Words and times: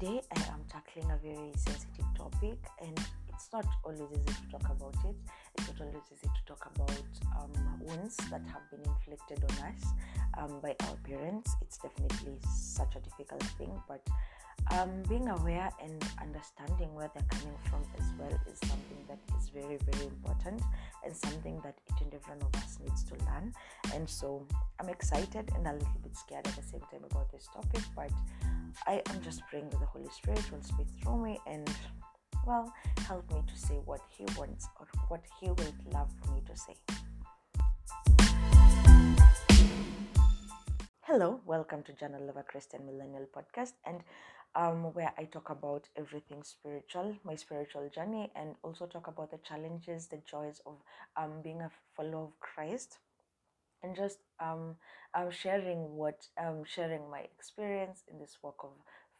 today 0.00 0.20
I 0.36 0.40
am 0.50 0.60
tackling 0.68 1.10
a 1.10 1.16
very 1.18 1.52
sensitive 1.54 2.06
topic, 2.16 2.58
and 2.82 2.98
it's 3.28 3.48
not 3.52 3.64
always 3.84 4.00
easy 4.00 4.34
to 4.42 4.58
talk 4.58 4.68
about 4.70 4.94
it. 5.04 5.14
It's 5.56 5.68
not 5.68 5.80
always 5.86 6.02
easy 6.12 6.26
to 6.26 6.42
talk 6.46 6.68
about 6.74 7.06
um, 7.38 7.52
wounds 7.80 8.16
that 8.30 8.42
have 8.52 8.64
been 8.70 8.80
inflicted 8.90 9.44
on 9.44 9.68
us 9.68 9.84
um, 10.38 10.60
by 10.60 10.74
our 10.88 10.96
parents. 11.04 11.54
It's 11.62 11.78
definitely 11.78 12.38
such 12.56 12.96
a 12.96 13.00
difficult 13.00 13.44
thing, 13.56 13.70
but 13.86 14.02
um, 14.72 15.02
being 15.08 15.28
aware 15.28 15.70
and 15.80 16.04
understanding 16.20 16.92
where 16.94 17.10
they're 17.14 17.30
coming 17.30 17.56
from 17.70 17.82
as 17.98 18.06
well 18.18 18.40
is 18.50 18.58
something 18.68 18.98
that 19.08 19.18
is 19.38 19.50
very, 19.50 19.78
very 19.90 20.06
important 20.06 20.60
and 21.04 21.14
something 21.14 21.60
that 21.62 21.76
each 21.92 22.00
and 22.02 22.14
every 22.14 22.34
one 22.34 22.42
of 22.42 22.62
us 22.62 22.78
needs 22.82 23.04
to 23.04 23.14
learn. 23.26 23.52
And 23.94 24.08
so 24.08 24.44
I'm 24.80 24.88
excited 24.88 25.50
and 25.54 25.66
a 25.66 25.72
little 25.72 26.00
bit 26.02 26.16
scared 26.16 26.46
at 26.46 26.56
the 26.56 26.62
same 26.62 26.80
time 26.90 27.04
about 27.10 27.30
this 27.30 27.46
topic, 27.54 27.82
but 27.94 28.10
I 28.86 29.02
am 29.10 29.22
just 29.22 29.40
praying 29.48 29.70
that 29.70 29.80
the 29.80 29.86
Holy 29.86 30.08
Spirit 30.10 30.50
will 30.50 30.62
speak 30.62 30.88
through 31.02 31.22
me 31.22 31.38
and, 31.46 31.68
well, 32.46 32.72
help 33.06 33.30
me 33.32 33.42
to 33.46 33.58
say 33.58 33.74
what 33.84 34.00
He 34.10 34.24
wants 34.36 34.68
or 34.78 34.86
what 35.08 35.22
He 35.40 35.48
would 35.48 35.74
love 35.92 36.10
for 36.22 36.32
me 36.32 36.42
to 36.46 36.56
say. 36.56 36.74
Hello, 41.02 41.40
welcome 41.46 41.82
to 41.84 41.92
Journal 41.92 42.28
of 42.28 42.36
a 42.36 42.42
Christian 42.42 42.84
Millennial 42.84 43.26
podcast, 43.34 43.72
and 43.86 44.00
um, 44.54 44.92
where 44.92 45.12
I 45.16 45.24
talk 45.24 45.50
about 45.50 45.88
everything 45.96 46.42
spiritual, 46.42 47.16
my 47.24 47.36
spiritual 47.36 47.88
journey, 47.94 48.30
and 48.34 48.54
also 48.62 48.86
talk 48.86 49.06
about 49.06 49.30
the 49.30 49.38
challenges, 49.38 50.08
the 50.08 50.20
joys 50.28 50.60
of 50.66 50.74
um, 51.16 51.42
being 51.42 51.60
a 51.60 51.70
follower 51.96 52.24
of 52.24 52.40
Christ 52.40 52.98
and 53.84 53.94
just 53.94 54.18
um, 54.40 54.76
um 55.14 55.30
sharing 55.30 55.94
what 55.96 56.26
um 56.40 56.64
sharing 56.64 57.10
my 57.10 57.20
experience 57.20 58.02
in 58.10 58.18
this 58.18 58.38
walk 58.42 58.56
of 58.64 58.70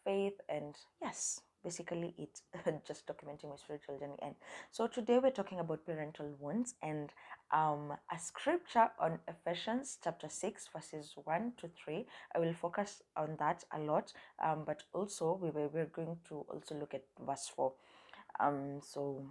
faith 0.05 0.41
and 0.49 0.75
yes 1.03 1.41
basically 1.63 2.15
it 2.19 2.41
just 2.87 3.07
documenting 3.07 3.49
my 3.49 3.57
spiritual 3.57 3.99
journey. 3.99 4.19
And 4.21 4.35
so 4.71 4.87
today 4.87 5.19
we're 5.19 5.31
talking 5.31 5.61
about 5.61 5.87
parental 5.87 6.31
wounds 6.39 6.75
and 6.83 7.11
um 7.53 7.95
a 8.13 8.19
scripture 8.19 8.89
on 9.01 9.19
ephesians 9.29 9.99
chapter 10.03 10.29
6 10.29 10.69
verses 10.75 11.15
1 11.25 11.53
to 11.59 11.69
3 11.85 12.07
i 12.35 12.39
will 12.39 12.55
focus 12.55 13.03
on 13.17 13.37
that 13.39 13.65
a 13.73 13.79
lot 13.79 14.13
um 14.43 14.65
but 14.67 14.83
also 14.93 15.39
we 15.41 15.51
were, 15.51 15.69
we're 15.69 15.87
going 15.87 16.17
to 16.29 16.45
also 16.49 16.75
look 16.75 16.95
at 16.95 17.05
verse 17.27 17.51
4 17.55 17.73
um 18.41 18.81
so 18.83 19.25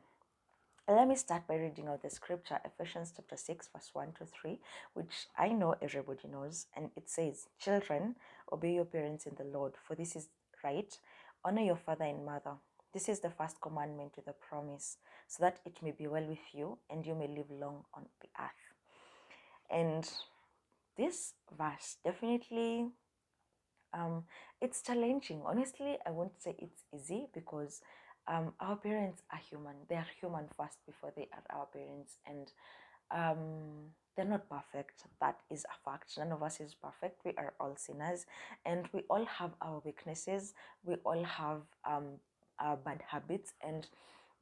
let 0.88 1.08
me 1.08 1.16
start 1.16 1.48
by 1.48 1.56
reading 1.56 1.88
out 1.88 2.02
the 2.02 2.10
scripture, 2.10 2.60
Ephesians 2.66 3.14
chapter 3.16 3.38
6, 3.38 3.70
verse 3.74 3.90
1 3.94 4.08
to 4.20 4.26
3, 4.26 4.60
which 4.94 5.28
I 5.38 5.50
know 5.50 5.76
everybody 5.82 6.28
knows. 6.30 6.68
And 6.76 6.90
it 6.98 7.10
says, 7.10 7.48
Children, 7.58 8.16
obey 8.52 8.74
your 8.74 8.86
parents 8.86 9.26
in 9.26 9.36
the 9.36 9.46
Lord, 9.46 9.74
for 9.88 9.96
this 9.96 10.16
is 10.16 10.28
right. 10.64 10.94
Honor 11.46 11.62
your 11.62 11.78
father 11.78 12.04
and 12.06 12.26
mother. 12.26 12.56
This 12.94 13.08
is 13.08 13.22
the 13.22 13.30
first 13.30 13.62
commandment 13.62 14.14
with 14.18 14.28
a 14.28 14.34
promise, 14.34 14.98
so 15.28 15.44
that 15.44 15.60
it 15.66 15.78
may 15.82 15.92
be 15.92 16.08
well 16.08 16.26
with 16.28 16.54
you 16.54 16.78
and 16.90 17.06
you 17.06 17.16
may 17.16 17.28
live 17.28 17.50
long 17.50 17.86
on 17.94 18.06
the 18.22 18.28
earth. 18.40 18.52
And 19.72 20.08
this 20.98 21.34
verse 21.58 21.98
definitely 22.04 22.88
um 23.94 24.24
it's 24.62 24.82
challenging 24.82 25.42
honestly 25.46 25.98
i 26.06 26.12
won't 26.12 26.42
say 26.42 26.56
it's 26.60 26.84
easy 26.94 27.28
because 27.34 27.82
um, 28.28 28.54
our 28.60 28.76
parents 28.76 29.22
are 29.32 29.40
human. 29.50 29.76
They 29.90 29.96
are 29.96 30.08
human 30.20 30.46
first 30.58 30.78
before 30.86 31.12
they 31.16 31.28
are 31.34 31.58
our 31.58 31.66
parents, 31.68 32.18
and 32.26 32.52
um, 33.12 33.92
they're 34.16 34.26
not 34.26 34.50
perfect. 34.50 35.04
That 35.20 35.40
is 35.50 35.66
a 35.66 35.90
fact. 35.90 36.18
None 36.18 36.32
of 36.32 36.42
us 36.44 36.60
is 36.60 36.74
perfect. 36.74 37.22
We 37.26 37.34
are 37.38 37.54
all 37.60 37.76
sinners, 37.76 38.26
and 38.66 38.88
we 38.94 39.02
all 39.10 39.26
have 39.26 39.52
our 39.62 39.82
weaknesses. 39.84 40.54
We 40.84 40.96
all 41.04 41.24
have 41.24 41.62
um, 41.86 42.20
our 42.60 42.78
bad 42.78 43.02
habits, 43.08 43.54
and 43.62 43.88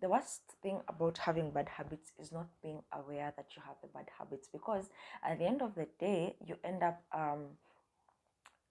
the 0.01 0.09
worst 0.09 0.41
thing 0.63 0.81
about 0.87 1.17
having 1.19 1.51
bad 1.51 1.69
habits 1.69 2.11
is 2.19 2.31
not 2.31 2.47
being 2.63 2.81
aware 2.91 3.33
that 3.37 3.47
you 3.55 3.61
have 3.65 3.75
the 3.81 3.87
bad 3.87 4.07
habits 4.17 4.47
because 4.51 4.89
at 5.23 5.37
the 5.37 5.45
end 5.45 5.61
of 5.61 5.75
the 5.75 5.87
day 5.99 6.35
you 6.45 6.55
end 6.63 6.81
up 6.81 7.03
um, 7.13 7.45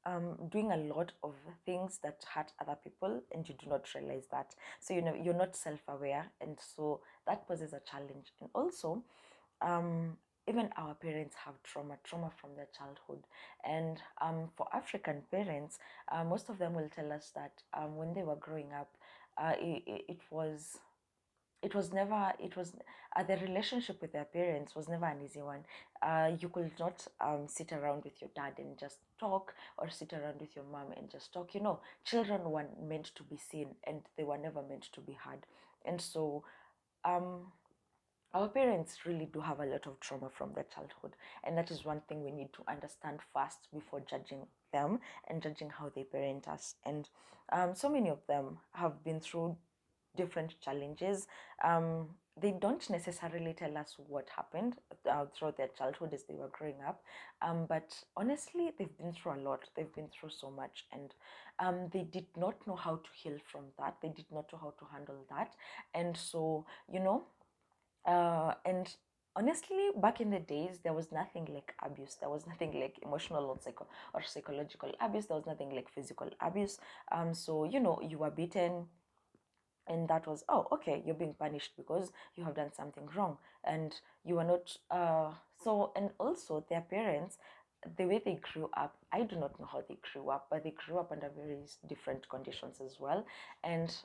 um, 0.06 0.37
doing 0.50 0.72
a 0.72 0.77
lot 0.77 1.12
of 1.22 1.34
things 1.65 1.99
that 2.03 2.25
hurt 2.34 2.53
other 2.61 2.77
people 2.83 3.22
and 3.33 3.49
you 3.49 3.55
do 3.62 3.69
not 3.69 3.87
realize 3.94 4.27
that. 4.31 4.55
So 4.81 4.94
you 4.94 5.03
know 5.03 5.15
you're 5.15 5.34
not 5.34 5.56
self-aware. 5.56 6.31
And 6.41 6.59
so 6.75 7.00
that 7.27 7.47
poses 7.47 7.72
a 7.72 7.81
challenge. 7.81 8.33
And 8.41 8.50
also 8.55 9.03
um, 9.62 10.16
even 10.49 10.71
our 10.77 10.94
parents 10.94 11.37
have 11.44 11.55
trauma 11.62 11.97
trauma 12.03 12.31
from 12.41 12.50
their 12.56 12.69
childhood. 12.77 13.25
And 13.65 14.00
um, 14.21 14.49
for 14.56 14.66
african 14.75 15.22
parents 15.31 15.78
uh, 16.11 16.25
most 16.25 16.49
of 16.49 16.59
them 16.59 16.75
will 16.75 16.88
tell 16.88 17.12
us 17.12 17.31
that 17.34 17.62
um, 17.75 17.97
when 17.97 18.15
they 18.15 18.22
were 18.22 18.37
growing 18.37 18.72
up 18.72 18.97
uh, 19.38 19.53
it, 19.61 20.05
it 20.09 20.21
was 20.31 20.78
it 21.62 21.75
was 21.75 21.93
never 21.93 22.32
it 22.38 22.56
was 22.56 22.72
uh, 23.16 23.22
the 23.22 23.37
relationship 23.38 24.00
with 24.00 24.12
their 24.12 24.25
parents 24.25 24.75
was 24.75 24.88
never 24.88 25.06
an 25.06 25.21
easy 25.25 25.43
one. 25.43 25.65
Uh, 26.03 26.31
you 26.38 26.48
could 26.48 26.72
not 26.78 27.06
um, 27.21 27.47
sit 27.47 27.72
around 27.72 28.04
with 28.04 28.21
your 28.21 28.31
dad 28.34 28.54
and 28.59 28.78
just 28.78 28.98
talk 29.19 29.54
or 29.78 29.91
sit 29.91 30.12
around 30.12 30.41
with 30.41 30.54
your 30.56 30.65
mom 30.70 30.93
and 30.97 31.10
just 31.10 31.32
talk. 31.32 31.54
You 31.54 31.60
know 31.62 31.81
children 32.04 32.43
were 32.44 32.66
meant 32.82 33.10
to 33.16 33.22
be 33.22 33.37
seen 33.37 33.69
and 33.84 34.03
they 34.16 34.25
were 34.25 34.38
never 34.38 34.62
meant 34.62 34.88
to 34.93 35.00
be 35.00 35.12
heard. 35.12 35.47
And 35.84 36.00
so 36.00 36.44
um, 37.04 37.53
our 38.32 38.49
parents 38.49 38.99
really 39.04 39.26
do 39.26 39.41
have 39.41 39.60
a 39.60 39.66
lot 39.66 39.87
of 39.87 39.99
trauma 40.00 40.31
from 40.31 40.53
their 40.54 40.66
childhood. 40.75 41.16
And 41.44 41.59
that 41.59 41.70
is 41.70 41.84
one 41.84 42.03
thing 42.09 42.22
we 42.22 42.31
need 42.31 42.53
to 42.54 42.62
understand 42.69 43.19
first 43.34 43.69
before 43.72 44.00
judging 44.09 44.47
them 44.72 45.00
and 45.28 45.43
judging 45.43 45.70
how 45.70 45.91
they 45.94 46.04
parent 46.04 46.47
us. 46.47 46.76
And 46.84 47.09
um, 47.53 47.75
so 47.75 47.88
many 47.88 48.09
of 48.09 48.20
them 48.28 48.59
have 48.72 49.03
been 49.03 49.20
through 49.20 49.56
different 50.16 50.54
challenges. 50.60 51.26
Um, 51.65 52.09
they 52.41 52.53
don't 52.53 52.88
necessarily 52.88 53.53
tell 53.53 53.76
us 53.76 53.97
what 54.06 54.28
happened 54.34 54.76
uh, 55.10 55.26
throughout 55.34 55.56
their 55.59 55.69
childhood 55.76 56.15
as 56.15 56.25
they 56.25 56.34
were 56.34 56.48
growing 56.48 56.76
up, 56.87 57.03
um, 57.43 57.66
but 57.69 57.93
honestly, 58.16 58.70
they've 58.78 58.97
been 58.99 59.12
through 59.12 59.34
a 59.34 59.43
lot. 59.43 59.60
They've 59.76 59.93
been 59.94 60.09
through 60.09 60.31
so 60.31 60.50
much, 60.50 60.87
and 60.93 61.12
um, 61.59 61.88
they 61.93 62.03
did 62.03 62.26
not 62.37 62.54
know 62.66 62.76
how 62.76 62.97
to 62.97 63.10
heal 63.15 63.37
from 63.50 63.65
that. 63.78 63.97
They 64.00 64.09
did 64.09 64.26
not 64.32 64.50
know 64.53 64.59
how 64.59 64.72
to 64.78 64.84
handle 64.93 65.26
that, 65.28 65.54
and 65.94 66.16
so 66.16 66.65
you 66.91 67.00
know, 67.00 67.25
uh, 68.06 68.54
and 68.65 68.94
honestly 69.37 69.91
back 70.03 70.20
in 70.20 70.31
the 70.31 70.41
days 70.41 70.81
there 70.82 70.93
was 70.93 71.12
nothing 71.12 71.47
like 71.54 71.72
abuse 71.84 72.16
there 72.19 72.28
was 72.28 72.47
nothing 72.49 72.72
like 72.81 72.99
emotional 73.03 73.44
or, 73.44 73.59
psycho- 73.60 73.87
or 74.12 74.22
psychological 74.25 74.91
abuse 75.00 75.26
there 75.26 75.37
was 75.37 75.47
nothing 75.47 75.70
like 75.70 75.88
physical 75.88 76.28
abuse 76.41 76.81
um 77.12 77.32
so 77.32 77.62
you 77.65 77.78
know 77.78 78.00
you 78.03 78.19
were 78.19 78.31
beaten 78.31 78.87
and 79.91 80.09
that 80.09 80.27
was 80.27 80.45
oh 80.49 80.67
okay 80.73 81.03
you're 81.05 81.15
being 81.15 81.34
punished 81.34 81.73
because 81.77 82.12
you 82.37 82.45
have 82.45 82.55
done 82.55 82.73
something 82.73 83.06
wrong 83.15 83.37
and 83.65 83.97
you 84.25 84.39
are 84.39 84.45
not 84.45 84.77
uh 84.91 85.31
so 85.62 85.93
and 85.97 86.11
also 86.19 86.65
their 86.71 86.81
parents 86.83 87.37
the 87.99 88.05
way 88.06 88.21
they 88.25 88.39
grew 88.53 88.71
up 88.77 88.97
i 89.12 89.23
do 89.23 89.37
not 89.37 89.59
know 89.59 89.69
how 89.71 89.83
they 89.89 89.99
grew 90.12 90.31
up 90.31 90.47
but 90.50 90.62
they 90.62 90.75
grew 90.87 90.99
up 90.99 91.11
under 91.12 91.31
very 91.37 91.59
different 91.89 92.29
conditions 92.29 92.81
as 92.84 92.97
well 93.00 93.27
and 93.65 93.97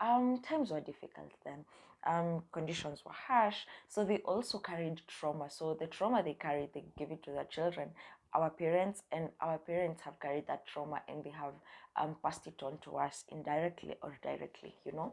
um 0.00 0.40
times 0.42 0.70
were 0.70 0.80
difficult 0.80 1.32
then. 1.44 1.64
Um 2.06 2.42
conditions 2.50 3.02
were 3.04 3.12
harsh 3.28 3.58
so 3.88 4.04
they 4.04 4.18
also 4.18 4.58
carried 4.58 5.02
trauma 5.06 5.50
so 5.50 5.74
the 5.74 5.86
trauma 5.86 6.22
they 6.22 6.32
carried 6.32 6.70
they 6.72 6.84
give 6.98 7.10
it 7.10 7.22
to 7.24 7.30
their 7.30 7.44
children 7.44 7.90
our 8.34 8.50
parents 8.50 9.02
and 9.12 9.28
our 9.40 9.58
parents 9.58 10.02
have 10.02 10.18
carried 10.20 10.46
that 10.46 10.66
trauma 10.66 11.02
and 11.08 11.24
they 11.24 11.30
have 11.30 11.54
um, 11.96 12.16
passed 12.22 12.46
it 12.46 12.62
on 12.62 12.78
to 12.84 12.96
us 12.96 13.24
indirectly 13.30 13.94
or 14.02 14.18
directly 14.22 14.74
you 14.84 14.92
know? 14.92 15.12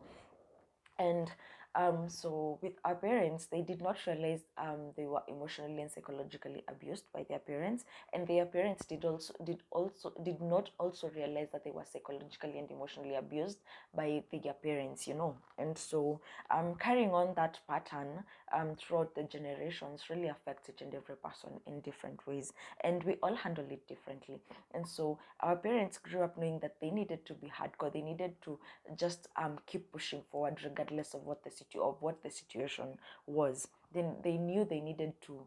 And 0.99 1.31
um, 1.77 2.09
so 2.09 2.57
with 2.61 2.73
our 2.83 2.95
parents 2.95 3.45
they 3.45 3.61
did 3.61 3.81
not 3.81 3.97
realize 4.07 4.41
um, 4.57 4.91
they 4.97 5.05
were 5.05 5.21
emotionally 5.27 5.81
and 5.81 5.91
psychologically 5.91 6.63
abused 6.67 7.03
by 7.13 7.23
their 7.29 7.39
parents 7.39 7.85
and 8.13 8.27
their 8.27 8.45
parents 8.45 8.85
did 8.85 9.05
also 9.05 9.33
did 9.45 9.61
also 9.71 10.11
did 10.23 10.41
not 10.41 10.71
also 10.79 11.09
realize 11.15 11.47
that 11.51 11.63
they 11.63 11.71
were 11.71 11.85
psychologically 11.85 12.57
and 12.57 12.71
emotionally 12.71 13.15
abused 13.15 13.59
by 13.95 14.23
their 14.43 14.53
parents 14.53 15.07
you 15.07 15.13
know? 15.13 15.37
And 15.59 15.77
so 15.77 16.19
um, 16.49 16.75
carrying 16.79 17.11
on 17.11 17.33
that 17.35 17.59
pattern 17.69 18.23
um, 18.53 18.75
throughout 18.75 19.13
the 19.13 19.23
generations 19.23 20.03
really 20.09 20.27
affects 20.29 20.69
each 20.69 20.81
and 20.81 20.93
every 20.95 21.15
person 21.15 21.49
in 21.67 21.81
different 21.81 22.25
ways 22.25 22.53
and 22.83 23.03
we 23.03 23.13
all 23.21 23.35
handle 23.35 23.65
it 23.69 23.87
differently. 23.87 24.41
And 24.73 24.87
so 24.87 25.19
our 25.41 25.55
parents 25.55 25.99
grew 25.99 26.21
up 26.23 26.37
knowing 26.37 26.59
that 26.59 26.75
they 26.81 26.89
needed 26.89 27.25
to 27.27 27.33
be 27.33 27.47
hardcore 27.47 27.93
they 27.93 28.01
needed 28.01 28.33
to 28.43 28.59
just 28.97 29.27
um, 29.35 29.59
keep 29.67 29.91
pushing 29.91 30.21
forward 30.31 30.57
regardless 30.63 31.13
of 31.13 31.23
what 31.23 31.43
the 31.43 31.51
situ- 31.69 31.83
of 31.83 32.01
what 32.01 32.23
the 32.23 32.29
situation 32.29 32.97
was 33.25 33.67
then 33.93 34.15
they 34.23 34.37
knew 34.37 34.65
they 34.65 34.81
needed 34.81 35.13
to 35.21 35.41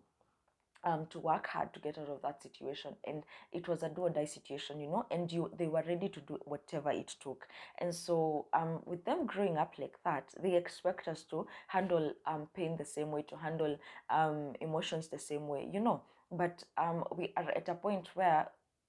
um, 0.85 1.07
to 1.11 1.19
work 1.19 1.47
hard 1.47 1.73
to 1.75 1.81
get 1.81 1.99
out 1.99 2.09
of 2.09 2.23
that 2.23 2.43
situation. 2.43 2.95
And 3.07 3.23
it 3.53 3.69
was 3.69 3.83
a 3.83 3.89
do 3.89 4.03
or 4.03 4.11
die 4.11 4.25
situation 4.25 4.81
you 4.81 4.89
know 4.89 5.07
and 5.11 5.31
you 5.31 5.51
they 5.59 5.67
were 5.67 5.85
ready 5.87 6.09
to 6.09 6.21
do 6.21 6.39
whatever 6.45 6.91
it 6.91 7.15
took. 7.23 7.47
And 7.79 7.95
so 7.95 8.47
um, 8.53 8.81
with 8.85 9.05
them 9.05 9.27
growing 9.27 9.57
up 9.57 9.75
like 9.79 9.97
that 10.05 10.33
they 10.43 10.57
expect 10.57 11.09
us 11.09 11.23
to 11.25 11.47
handle 11.69 12.13
um, 12.27 12.49
pain 12.55 12.77
the 12.77 12.85
same 12.85 13.11
way 13.11 13.23
to 13.23 13.37
handle 13.37 13.77
um, 14.09 14.55
emotions 14.61 15.09
the 15.09 15.19
same 15.19 15.49
way 15.49 15.69
you 15.73 15.81
know. 15.81 16.03
But 16.33 16.65
um, 16.79 17.05
we 17.17 17.33
are 17.37 17.51
at 17.51 17.69
a 17.69 17.75
point 17.75 18.09
where 18.15 18.49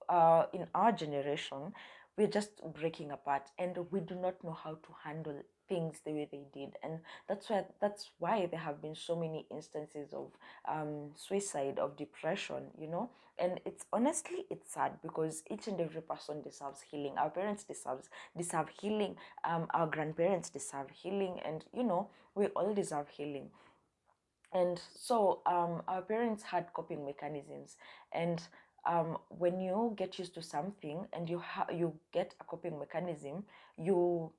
uh, 0.10 0.46
in 0.54 0.68
our 0.76 0.92
generation 0.92 1.74
we're 2.18 2.28
just 2.28 2.52
breaking 2.74 3.12
apart 3.12 3.50
and 3.58 3.78
we 3.90 4.00
do 4.00 4.16
not 4.16 4.44
know 4.44 4.52
how 4.64 4.72
to 4.72 4.90
handle 5.04 5.42
things 5.72 6.02
the 6.06 6.12
way 6.12 6.28
they 6.32 6.46
did. 6.54 6.72
And 6.84 7.00
that's 7.30 7.50
why 7.50 7.64
that's 7.80 8.10
why 8.20 8.46
there 8.52 8.60
have 8.60 8.82
been 8.82 8.96
so 8.96 9.16
many 9.16 9.46
instances 9.50 10.14
of 10.14 10.28
um, 10.68 11.12
suicide 11.16 11.80
of 11.80 11.96
depression 11.98 12.64
you 12.78 12.88
know? 12.88 13.10
And 13.40 13.60
it's 13.66 13.86
honestly 13.94 14.46
it's 14.50 14.72
sad 14.74 14.92
because 15.02 15.44
each 15.50 15.68
and 15.68 15.80
every 15.80 16.02
person 16.02 16.42
deserves 16.42 16.82
healing. 16.92 17.14
Our 17.18 17.30
parents 17.30 17.64
deserves 17.64 18.10
deserve 18.38 18.70
healing. 18.82 19.16
Um, 19.44 19.68
our 19.74 19.88
grandparents 19.88 20.50
deserve 20.50 20.90
healing. 20.92 21.40
And 21.46 21.64
you 21.74 21.84
know 21.84 22.10
we 22.36 22.48
all 22.48 22.74
deserve 22.74 23.10
healing. 23.10 23.50
And 24.54 24.82
so 24.96 25.42
um, 25.46 25.82
our 25.88 26.02
parents 26.02 26.44
had 26.44 26.74
coping 26.74 27.06
mechanisms. 27.06 27.78
And 28.12 28.42
um, 28.86 29.18
when 29.30 29.60
you 29.62 29.94
get 29.98 30.18
used 30.20 30.34
to 30.36 30.42
something 30.42 31.06
and 31.14 31.30
you 31.30 31.40
ha- 31.40 31.68
you 31.72 31.94
get 32.12 32.34
a 32.42 32.44
coping 32.44 32.80
mechanism 32.80 33.44
you 33.78 34.32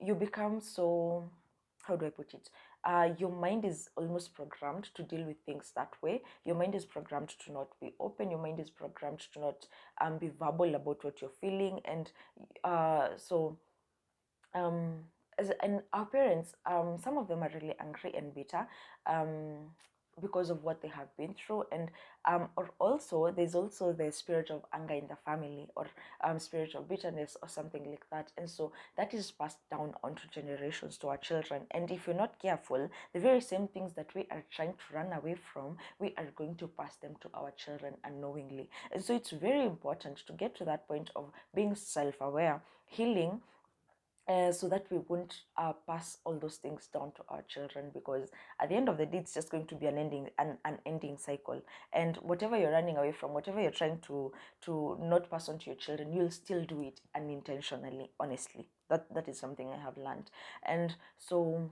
you 0.00 0.14
become 0.14 0.60
so 0.60 1.30
how 1.88 1.96
do 1.96 2.06
i 2.06 2.10
put 2.10 2.34
it? 2.34 2.50
Uh, 2.84 3.08
your 3.18 3.30
mind 3.30 3.64
is 3.64 3.88
almost 3.96 4.34
programmed 4.34 4.88
to 4.94 5.02
deal 5.02 5.24
with 5.24 5.36
things 5.44 5.72
that 5.74 5.92
way. 6.02 6.22
Your 6.44 6.54
mind 6.54 6.74
is 6.74 6.84
programmed 6.84 7.30
to 7.44 7.52
not 7.52 7.68
be 7.80 7.94
open. 7.98 8.30
Your 8.30 8.40
mind 8.40 8.60
is 8.60 8.70
programmed 8.70 9.20
to 9.32 9.40
not 9.40 9.66
um, 10.00 10.18
be 10.18 10.28
verbal 10.28 10.74
about 10.74 11.02
what 11.02 11.20
you're 11.20 11.38
feeling. 11.40 11.80
And 11.84 12.12
uh, 12.62 13.08
so 13.16 13.58
um, 14.54 14.98
as, 15.38 15.50
and 15.62 15.82
our 15.92 16.06
parents 16.06 16.52
um, 16.66 16.98
some 17.02 17.18
of 17.18 17.26
them 17.26 17.42
are 17.42 17.50
really 17.54 17.74
angry 17.80 18.14
and 18.16 18.34
bitter. 18.34 18.66
Um, 19.06 19.72
because 20.20 20.50
of 20.50 20.64
what 20.64 20.82
they 20.82 20.88
have 20.88 21.14
been 21.16 21.34
through 21.34 21.64
and 21.72 21.90
um, 22.24 22.48
or 22.56 22.70
also 22.78 23.32
there's 23.34 23.54
also 23.54 23.92
the 23.92 24.10
spirit 24.12 24.50
of 24.50 24.64
anger 24.72 24.94
in 24.94 25.06
the 25.08 25.16
family 25.24 25.68
or 25.76 25.86
um, 26.22 26.38
spirit 26.38 26.74
of 26.74 26.88
bitterness 26.88 27.36
or 27.42 27.48
something 27.48 27.88
like 27.88 28.04
that. 28.10 28.32
And 28.36 28.50
so 28.50 28.72
that 28.96 29.14
is 29.14 29.30
passed 29.30 29.58
down 29.70 29.94
onto 30.04 30.28
generations 30.28 30.98
to 30.98 31.08
our 31.08 31.16
children. 31.16 31.62
And 31.70 31.90
if 31.90 32.06
you're 32.06 32.16
not 32.16 32.38
careful 32.40 32.90
the 33.14 33.20
very 33.20 33.40
same 33.40 33.68
things 33.68 33.94
that 33.94 34.14
we 34.14 34.26
are 34.30 34.44
trying 34.50 34.72
to 34.74 34.94
run 34.94 35.12
away 35.12 35.36
from 35.52 35.76
we 35.98 36.14
are 36.18 36.26
going 36.36 36.56
to 36.56 36.68
pass 36.68 36.96
them 36.96 37.14
to 37.20 37.28
our 37.34 37.52
children 37.52 37.94
unknowingly. 38.04 38.68
And 38.92 39.02
so 39.02 39.14
it's 39.14 39.30
very 39.30 39.64
important 39.64 40.18
to 40.26 40.32
get 40.32 40.54
to 40.56 40.64
that 40.64 40.86
point 40.86 41.10
of 41.16 41.30
being 41.54 41.74
self-aware. 41.74 42.60
Healing 42.86 43.40
uh, 44.28 44.52
so 44.52 44.68
that 44.68 44.86
we 44.90 44.98
won't 45.08 45.42
uh, 45.56 45.72
pass 45.86 46.18
all 46.24 46.38
those 46.38 46.56
things 46.56 46.88
down 46.92 47.12
to 47.16 47.22
our 47.30 47.42
children 47.48 47.86
because 47.94 48.30
at 48.60 48.68
the 48.68 48.74
end 48.74 48.88
of 48.88 48.98
the 48.98 49.06
day 49.06 49.18
it's 49.18 49.32
just 49.34 49.50
going 49.50 49.66
to 49.66 49.74
be 49.74 49.86
an 49.86 49.96
ending 49.98 50.28
an, 50.38 50.58
an 50.64 50.78
ending 50.84 51.16
cycle. 51.16 51.62
And 51.92 52.16
whatever 52.18 52.56
you're 52.58 52.70
running 52.72 52.96
away 52.98 53.12
from 53.12 53.32
whatever 53.32 53.60
you're 53.60 53.70
trying 53.70 54.00
to 54.06 54.32
to 54.62 54.98
not 55.00 55.30
pass 55.30 55.48
on 55.48 55.58
to 55.60 55.66
your 55.66 55.76
children 55.76 56.12
you'll 56.12 56.30
still 56.30 56.64
do 56.64 56.82
it 56.82 57.00
unintentionally 57.16 58.10
honestly. 58.20 58.68
That 58.90 59.12
that 59.14 59.28
is 59.28 59.38
something 59.38 59.70
i 59.72 59.76
have 59.82 59.96
learned. 59.96 60.30
And 60.64 60.94
so 61.16 61.70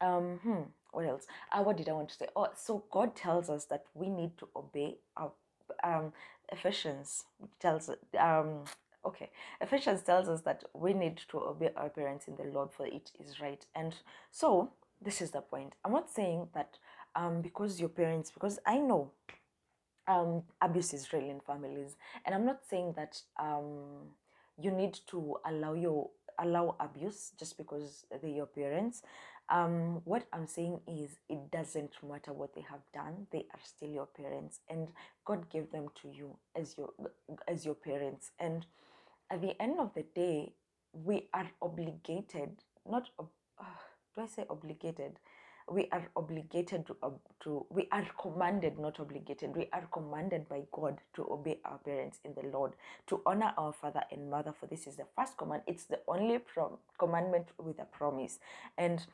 um 0.00 0.38
hmm, 0.42 0.62
what 0.92 1.06
else? 1.06 1.26
Uh, 1.52 1.62
what 1.62 1.76
did 1.76 1.88
i 1.88 1.92
want 1.92 2.08
to 2.10 2.16
say? 2.16 2.26
Oh 2.36 2.48
so 2.56 2.84
god 2.90 3.14
tells 3.16 3.48
us 3.50 3.64
that 3.66 3.84
we 3.94 4.08
need 4.08 4.36
to 4.38 4.48
obey 4.56 4.96
our 5.16 5.32
um 5.84 6.12
ephesians 6.50 7.24
tells 7.60 7.88
um 8.18 8.64
okay. 9.04 9.30
Ephesians 9.60 10.02
tells 10.02 10.28
us 10.28 10.42
that 10.42 10.64
we 10.74 10.92
need 10.92 11.20
to 11.28 11.38
obey 11.38 11.70
our 11.76 11.88
parents 11.88 12.28
in 12.28 12.36
the 12.36 12.44
lord 12.44 12.70
for 12.72 12.86
it 12.86 13.10
is 13.18 13.40
right. 13.40 13.64
And 13.74 13.94
so 14.30 14.72
this 15.00 15.20
is 15.20 15.30
the 15.32 15.40
point. 15.40 15.74
I'm 15.84 15.92
not 15.92 16.10
saying 16.10 16.48
that 16.54 16.78
um 17.14 17.42
because 17.42 17.78
your 17.78 17.90
parents 17.90 18.30
because 18.30 18.58
i 18.66 18.78
know 18.78 19.10
um 20.08 20.42
abuse 20.60 20.92
is 20.94 21.12
real 21.12 21.28
in 21.28 21.40
families. 21.40 21.96
And 22.24 22.34
i'm 22.34 22.44
not 22.46 22.60
saying 22.68 22.94
that 22.96 23.20
um 23.38 24.10
you 24.60 24.70
need 24.70 24.98
to 25.08 25.36
allow 25.46 25.74
your 25.74 26.10
allow 26.38 26.76
abuse 26.80 27.32
just 27.38 27.56
because 27.58 28.04
they're 28.20 28.30
your 28.30 28.46
parents. 28.46 29.02
Um 29.48 30.00
what 30.04 30.26
i'm 30.32 30.46
saying 30.46 30.80
is 30.86 31.18
it 31.28 31.50
doesn't 31.50 31.92
matter 32.08 32.32
what 32.32 32.54
they 32.54 32.62
have 32.62 32.80
done 32.94 33.26
they 33.32 33.46
are 33.52 33.60
still 33.64 33.90
your 33.90 34.06
parents. 34.06 34.60
And 34.68 34.88
god 35.24 35.48
gave 35.50 35.70
them 35.70 35.88
to 36.02 36.08
you 36.08 36.36
as 36.56 36.76
your 36.78 36.90
as 37.48 37.64
your 37.64 37.74
parents. 37.74 38.30
And 38.38 38.66
at 39.32 39.40
the 39.40 39.60
end 39.60 39.80
of 39.80 39.94
the 39.94 40.04
day, 40.14 40.52
we 40.92 41.28
are 41.32 41.50
obligated, 41.62 42.50
not, 42.88 43.08
uh, 43.18 43.64
do 44.14 44.22
I 44.22 44.26
say 44.26 44.44
obligated? 44.50 45.18
We 45.70 45.88
are 45.90 46.06
obligated 46.16 46.86
to, 46.88 46.96
uh, 47.02 47.10
to, 47.44 47.64
we 47.70 47.88
are 47.92 48.06
commanded, 48.20 48.78
not 48.78 49.00
obligated, 49.00 49.56
we 49.56 49.68
are 49.72 49.88
commanded 49.90 50.48
by 50.50 50.62
God 50.70 50.98
to 51.14 51.26
obey 51.30 51.60
our 51.64 51.78
parents 51.78 52.20
in 52.24 52.34
the 52.34 52.46
Lord, 52.48 52.72
to 53.06 53.22
honor 53.24 53.54
our 53.56 53.72
father 53.72 54.02
and 54.10 54.30
mother, 54.30 54.52
for 54.52 54.66
this 54.66 54.86
is 54.86 54.96
the 54.96 55.06
first 55.16 55.38
command. 55.38 55.62
It's 55.66 55.84
the 55.84 56.00
only 56.06 56.38
prom- 56.38 56.76
commandment 56.98 57.46
with 57.56 57.78
a 57.78 57.86
promise. 57.86 58.38
And 58.76 59.06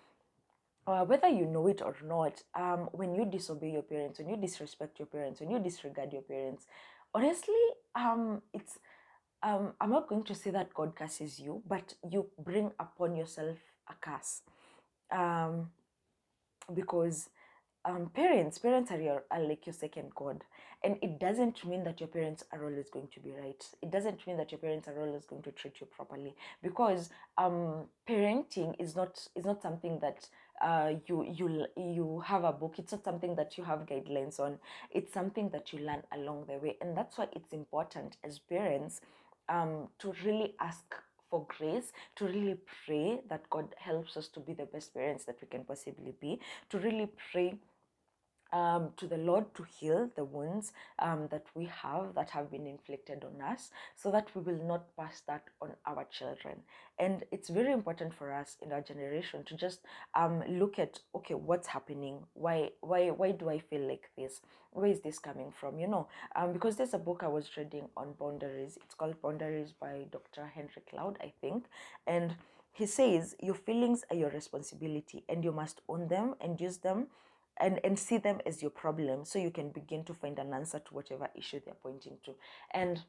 uh, 0.88 1.04
whether 1.04 1.28
you 1.28 1.46
know 1.46 1.68
it 1.68 1.80
or 1.80 1.94
not, 2.04 2.42
um, 2.56 2.88
when 2.90 3.14
you 3.14 3.24
disobey 3.24 3.70
your 3.70 3.82
parents, 3.82 4.18
when 4.18 4.28
you 4.28 4.36
disrespect 4.36 4.98
your 4.98 5.06
parents, 5.06 5.40
when 5.40 5.50
you 5.50 5.60
disregard 5.60 6.12
your 6.12 6.22
parents, 6.22 6.66
honestly, 7.14 7.54
um, 7.94 8.42
it's 8.52 8.78
um, 9.42 9.72
I'm 9.80 9.90
not 9.90 10.08
going 10.08 10.24
to 10.24 10.34
say 10.34 10.50
that 10.50 10.74
God 10.74 10.96
curses 10.96 11.38
you, 11.38 11.62
but 11.66 11.94
you 12.08 12.26
bring 12.38 12.72
upon 12.78 13.16
yourself 13.16 13.56
a 13.88 13.94
curse. 14.00 14.42
Um, 15.10 15.70
because 16.74 17.30
um, 17.84 18.10
parents, 18.14 18.58
parents 18.58 18.90
are, 18.90 19.00
your, 19.00 19.24
are 19.30 19.40
like 19.40 19.66
your 19.66 19.72
second 19.72 20.12
God. 20.14 20.44
And 20.84 20.96
it 21.02 21.18
doesn't 21.18 21.64
mean 21.64 21.82
that 21.84 22.00
your 22.00 22.08
parents 22.08 22.44
are 22.52 22.64
always 22.64 22.88
going 22.90 23.08
to 23.14 23.20
be 23.20 23.32
right. 23.32 23.64
It 23.82 23.90
doesn't 23.90 24.26
mean 24.26 24.36
that 24.36 24.52
your 24.52 24.58
parents 24.58 24.86
are 24.86 25.00
always 25.00 25.24
going 25.24 25.42
to 25.42 25.50
treat 25.52 25.80
you 25.80 25.86
properly. 25.86 26.34
Because 26.62 27.10
um, 27.36 27.86
parenting 28.08 28.74
is 28.78 28.94
not 28.94 29.26
is 29.34 29.44
not 29.44 29.60
something 29.60 29.98
that 30.00 30.28
uh, 30.60 30.92
you 31.06 31.24
you 31.24 31.66
you 31.76 32.22
have 32.24 32.44
a 32.44 32.52
book. 32.52 32.76
It's 32.78 32.92
not 32.92 33.04
something 33.04 33.34
that 33.36 33.58
you 33.58 33.64
have 33.64 33.86
guidelines 33.86 34.38
on. 34.38 34.58
It's 34.92 35.12
something 35.12 35.48
that 35.50 35.72
you 35.72 35.80
learn 35.80 36.02
along 36.12 36.44
the 36.46 36.58
way, 36.58 36.76
and 36.80 36.96
that's 36.96 37.18
why 37.18 37.26
it's 37.32 37.52
important 37.52 38.16
as 38.22 38.38
parents 38.38 39.00
um, 39.48 39.88
to 39.98 40.12
really 40.24 40.54
ask 40.60 40.84
for 41.30 41.46
grace, 41.58 41.92
to 42.16 42.24
really 42.24 42.56
pray 42.86 43.20
that 43.28 43.48
God 43.50 43.74
helps 43.78 44.16
us 44.16 44.28
to 44.28 44.40
be 44.40 44.54
the 44.54 44.64
best 44.66 44.94
parents 44.94 45.24
that 45.24 45.36
we 45.40 45.48
can 45.48 45.64
possibly 45.64 46.14
be, 46.20 46.40
to 46.70 46.78
really 46.78 47.08
pray 47.32 47.54
um, 48.52 48.90
to 48.96 49.06
the 49.06 49.16
Lord 49.16 49.54
to 49.54 49.62
heal 49.62 50.10
the 50.16 50.24
wounds 50.24 50.72
um, 50.98 51.28
that 51.30 51.46
we 51.54 51.66
have 51.66 52.14
that 52.14 52.30
have 52.30 52.50
been 52.50 52.66
inflicted 52.66 53.24
on 53.24 53.42
us 53.42 53.70
so 53.96 54.10
that 54.10 54.28
we 54.34 54.42
will 54.42 54.64
not 54.64 54.96
pass 54.96 55.22
that 55.26 55.44
on 55.60 55.70
our 55.86 56.04
children. 56.10 56.62
And 56.98 57.24
it's 57.30 57.48
very 57.48 57.72
important 57.72 58.14
for 58.14 58.32
us 58.32 58.56
in 58.62 58.72
our 58.72 58.80
generation 58.80 59.44
to 59.44 59.54
just 59.54 59.80
um, 60.14 60.42
look 60.48 60.78
at 60.78 61.00
okay, 61.14 61.34
what's 61.34 61.68
happening? 61.68 62.20
Why, 62.34 62.70
why, 62.80 63.10
why 63.10 63.32
do 63.32 63.48
I 63.48 63.58
feel 63.58 63.86
like 63.86 64.10
this? 64.16 64.40
Where 64.72 64.86
is 64.86 65.00
this 65.00 65.18
coming 65.18 65.52
from? 65.58 65.78
You 65.78 65.88
know, 65.88 66.08
um, 66.36 66.52
because 66.52 66.76
there's 66.76 66.94
a 66.94 66.98
book 66.98 67.22
I 67.24 67.28
was 67.28 67.56
reading 67.56 67.88
on 67.96 68.14
boundaries. 68.18 68.78
It's 68.84 68.94
called 68.94 69.20
Boundaries 69.22 69.72
by 69.72 70.06
Dr. 70.10 70.46
Henry 70.46 70.82
Cloud, 70.88 71.18
I 71.20 71.32
think. 71.40 71.64
And 72.06 72.34
he 72.72 72.86
says, 72.86 73.34
Your 73.40 73.54
feelings 73.54 74.04
are 74.10 74.16
your 74.16 74.30
responsibility 74.30 75.24
and 75.28 75.42
you 75.42 75.52
must 75.52 75.80
own 75.88 76.08
them 76.08 76.34
and 76.40 76.60
use 76.60 76.78
them 76.78 77.08
and 77.60 77.80
and 77.84 77.98
see 77.98 78.18
them 78.18 78.40
as 78.46 78.62
your 78.62 78.70
problem 78.70 79.24
so 79.24 79.38
you 79.38 79.50
can 79.50 79.70
begin 79.70 80.04
to 80.04 80.14
find 80.14 80.38
an 80.38 80.52
answer 80.54 80.78
to 80.78 80.94
whatever 80.94 81.28
issue 81.34 81.60
they're 81.64 81.74
pointing 81.82 82.16
to 82.24 82.34
and 82.72 83.02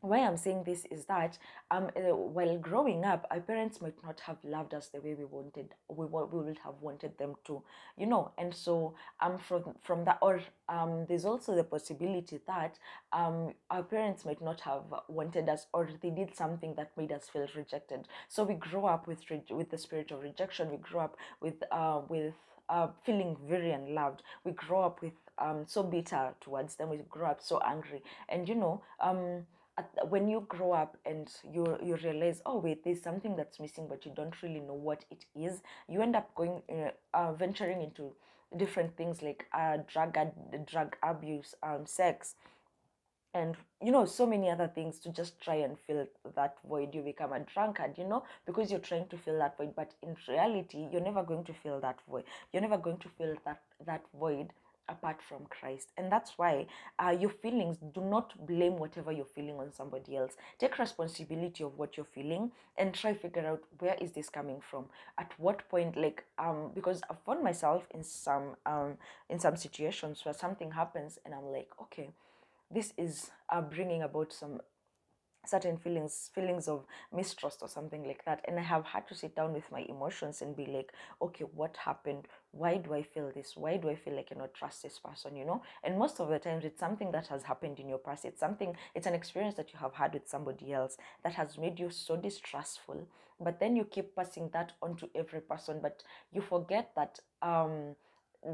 why 0.00 0.18
I'm 0.18 0.36
saying 0.36 0.62
this 0.64 0.84
is 0.92 1.06
that 1.06 1.38
um 1.72 1.90
uh, 1.96 2.14
while 2.14 2.56
growing 2.58 3.04
up, 3.04 3.26
our 3.32 3.40
parents 3.40 3.80
might 3.80 3.96
not 4.04 4.20
have 4.20 4.36
loved 4.44 4.72
us 4.72 4.88
the 4.88 5.00
way 5.00 5.14
we 5.14 5.24
wanted 5.24 5.74
we 5.88 6.06
we 6.06 6.38
would 6.44 6.58
have 6.64 6.74
wanted 6.80 7.18
them 7.18 7.34
to, 7.46 7.62
you 7.96 8.06
know. 8.06 8.30
And 8.38 8.54
so 8.54 8.94
um 9.20 9.38
from 9.38 9.74
from 9.82 10.04
that 10.04 10.18
or 10.22 10.40
um 10.68 11.06
there's 11.08 11.24
also 11.24 11.56
the 11.56 11.64
possibility 11.64 12.38
that 12.46 12.78
um 13.12 13.54
our 13.70 13.82
parents 13.82 14.24
might 14.24 14.40
not 14.40 14.60
have 14.60 14.84
wanted 15.08 15.48
us 15.48 15.66
or 15.72 15.88
they 16.00 16.10
did 16.10 16.34
something 16.36 16.74
that 16.76 16.96
made 16.96 17.10
us 17.10 17.28
feel 17.28 17.48
rejected. 17.56 18.06
So 18.28 18.44
we 18.44 18.54
grow 18.54 18.86
up 18.86 19.08
with 19.08 19.28
re- 19.30 19.42
with 19.50 19.70
the 19.70 19.78
spirit 19.78 20.12
of 20.12 20.22
rejection. 20.22 20.70
We 20.70 20.76
grow 20.76 21.00
up 21.00 21.16
with 21.40 21.62
uh 21.72 22.02
with 22.08 22.34
uh, 22.68 22.88
feeling 23.04 23.36
very 23.48 23.72
unloved. 23.72 24.22
We 24.44 24.52
grow 24.52 24.82
up 24.82 25.02
with 25.02 25.12
um, 25.38 25.64
so 25.66 25.82
bitter 25.82 26.34
towards 26.40 26.76
them. 26.76 26.90
We 26.90 26.98
grow 27.08 27.28
up 27.28 27.40
so 27.42 27.60
angry, 27.66 28.02
and 28.28 28.48
you 28.48 28.54
know, 28.54 28.82
um, 29.00 29.46
when 30.08 30.28
you 30.28 30.44
grow 30.48 30.72
up 30.72 30.96
and 31.06 31.28
you 31.52 31.78
you 31.82 31.96
realize, 31.96 32.42
oh 32.46 32.58
wait, 32.58 32.84
there's 32.84 33.02
something 33.02 33.36
that's 33.36 33.60
missing, 33.60 33.86
but 33.88 34.04
you 34.04 34.12
don't 34.14 34.42
really 34.42 34.60
know 34.60 34.74
what 34.74 35.04
it 35.10 35.24
is. 35.34 35.62
You 35.88 36.02
end 36.02 36.16
up 36.16 36.34
going 36.34 36.62
uh, 36.70 36.90
uh, 37.14 37.32
venturing 37.32 37.82
into 37.82 38.12
different 38.56 38.96
things 38.96 39.22
like 39.22 39.46
uh, 39.52 39.78
drug 39.86 40.16
ad- 40.16 40.66
drug 40.66 40.96
abuse, 41.02 41.54
um, 41.62 41.86
sex 41.86 42.34
and 43.34 43.56
you 43.82 43.92
know 43.92 44.04
so 44.04 44.26
many 44.26 44.50
other 44.50 44.68
things 44.74 44.98
to 44.98 45.10
just 45.10 45.40
try 45.40 45.56
and 45.56 45.76
fill 45.86 46.06
that 46.34 46.56
void 46.66 46.94
you 46.94 47.02
become 47.02 47.32
a 47.32 47.40
drunkard 47.40 47.96
you 47.96 48.04
know 48.04 48.24
because 48.46 48.70
you're 48.70 48.80
trying 48.80 49.06
to 49.08 49.18
fill 49.18 49.38
that 49.38 49.56
void 49.56 49.74
but 49.76 49.92
in 50.02 50.16
reality 50.28 50.88
you're 50.90 51.00
never 51.00 51.22
going 51.22 51.44
to 51.44 51.52
fill 51.52 51.80
that 51.80 51.98
void 52.08 52.24
you're 52.52 52.62
never 52.62 52.78
going 52.78 52.98
to 52.98 53.08
fill 53.18 53.34
that 53.44 53.60
that 53.86 54.02
void 54.18 54.48
apart 54.88 55.20
from 55.28 55.44
Christ. 55.50 55.92
And 55.96 56.10
that's 56.10 56.32
why 56.36 56.66
uh, 56.98 57.10
your 57.18 57.30
feelings 57.30 57.78
do 57.94 58.00
not 58.00 58.34
blame 58.46 58.78
whatever 58.78 59.12
you're 59.12 59.26
feeling 59.26 59.58
on 59.58 59.72
somebody 59.72 60.16
else. 60.16 60.36
Take 60.58 60.78
responsibility 60.78 61.62
of 61.62 61.76
what 61.76 61.96
you're 61.96 62.06
feeling 62.06 62.52
and 62.76 62.94
try 62.94 63.14
figure 63.14 63.46
out 63.46 63.62
where 63.78 63.96
is 64.00 64.12
this 64.12 64.28
coming 64.28 64.60
from. 64.60 64.86
At 65.18 65.32
what 65.36 65.68
point, 65.68 65.96
like 65.96 66.24
um, 66.38 66.70
because 66.74 67.02
I've 67.10 67.20
found 67.20 67.42
myself 67.44 67.86
in 67.94 68.02
some 68.02 68.56
um 68.66 68.96
in 69.28 69.38
some 69.38 69.56
situations 69.56 70.24
where 70.24 70.34
something 70.34 70.70
happens 70.70 71.18
and 71.24 71.34
I'm 71.34 71.52
like, 71.52 71.68
okay, 71.82 72.10
this 72.70 72.92
is 72.96 73.30
uh, 73.50 73.60
bringing 73.60 74.02
about 74.02 74.32
some 74.32 74.60
certain 75.46 75.78
feelings 75.78 76.30
feelings 76.34 76.68
of 76.68 76.84
mistrust 77.14 77.60
or 77.62 77.68
something 77.68 78.04
like 78.06 78.22
that. 78.26 78.44
And 78.46 78.58
i 78.58 78.62
have 78.62 78.84
had 78.84 79.08
to 79.08 79.14
sit 79.14 79.34
down 79.34 79.54
with 79.54 79.70
my 79.72 79.80
emotions 79.88 80.42
and 80.42 80.54
be 80.54 80.66
like 80.66 80.92
okay 81.22 81.44
what 81.54 81.76
happened? 81.78 82.26
Why 82.50 82.76
do 82.76 82.92
i 82.92 83.02
feel 83.02 83.30
this? 83.34 83.56
Why 83.56 83.78
do 83.78 83.88
i 83.88 83.94
feel 83.94 84.14
like 84.14 84.26
i 84.30 84.34
cannot 84.34 84.52
trust 84.54 84.82
this 84.82 84.98
person? 84.98 85.36
You 85.36 85.46
know? 85.46 85.62
And 85.82 85.98
most 85.98 86.20
of 86.20 86.28
the 86.28 86.38
times 86.38 86.64
it's 86.64 86.80
something 86.80 87.12
that 87.12 87.28
has 87.28 87.44
happened 87.44 87.78
in 87.80 87.88
your 87.88 87.98
past. 87.98 88.26
It's 88.26 88.40
something 88.40 88.76
it's 88.94 89.06
an 89.06 89.14
experience 89.14 89.54
that 89.56 89.72
you 89.72 89.78
have 89.78 89.94
had 89.94 90.12
with 90.12 90.28
somebody 90.28 90.72
else 90.72 90.98
that 91.24 91.34
has 91.34 91.56
made 91.56 91.80
you 91.80 91.88
so 91.90 92.16
distrustful 92.16 93.06
but 93.40 93.60
then 93.60 93.76
you 93.76 93.84
keep 93.84 94.16
passing 94.16 94.50
that 94.52 94.72
on 94.82 94.96
to 94.96 95.08
every 95.14 95.40
person. 95.40 95.78
But 95.80 96.02
you 96.32 96.40
forget 96.40 96.90
that 96.96 97.20
um 97.42 97.94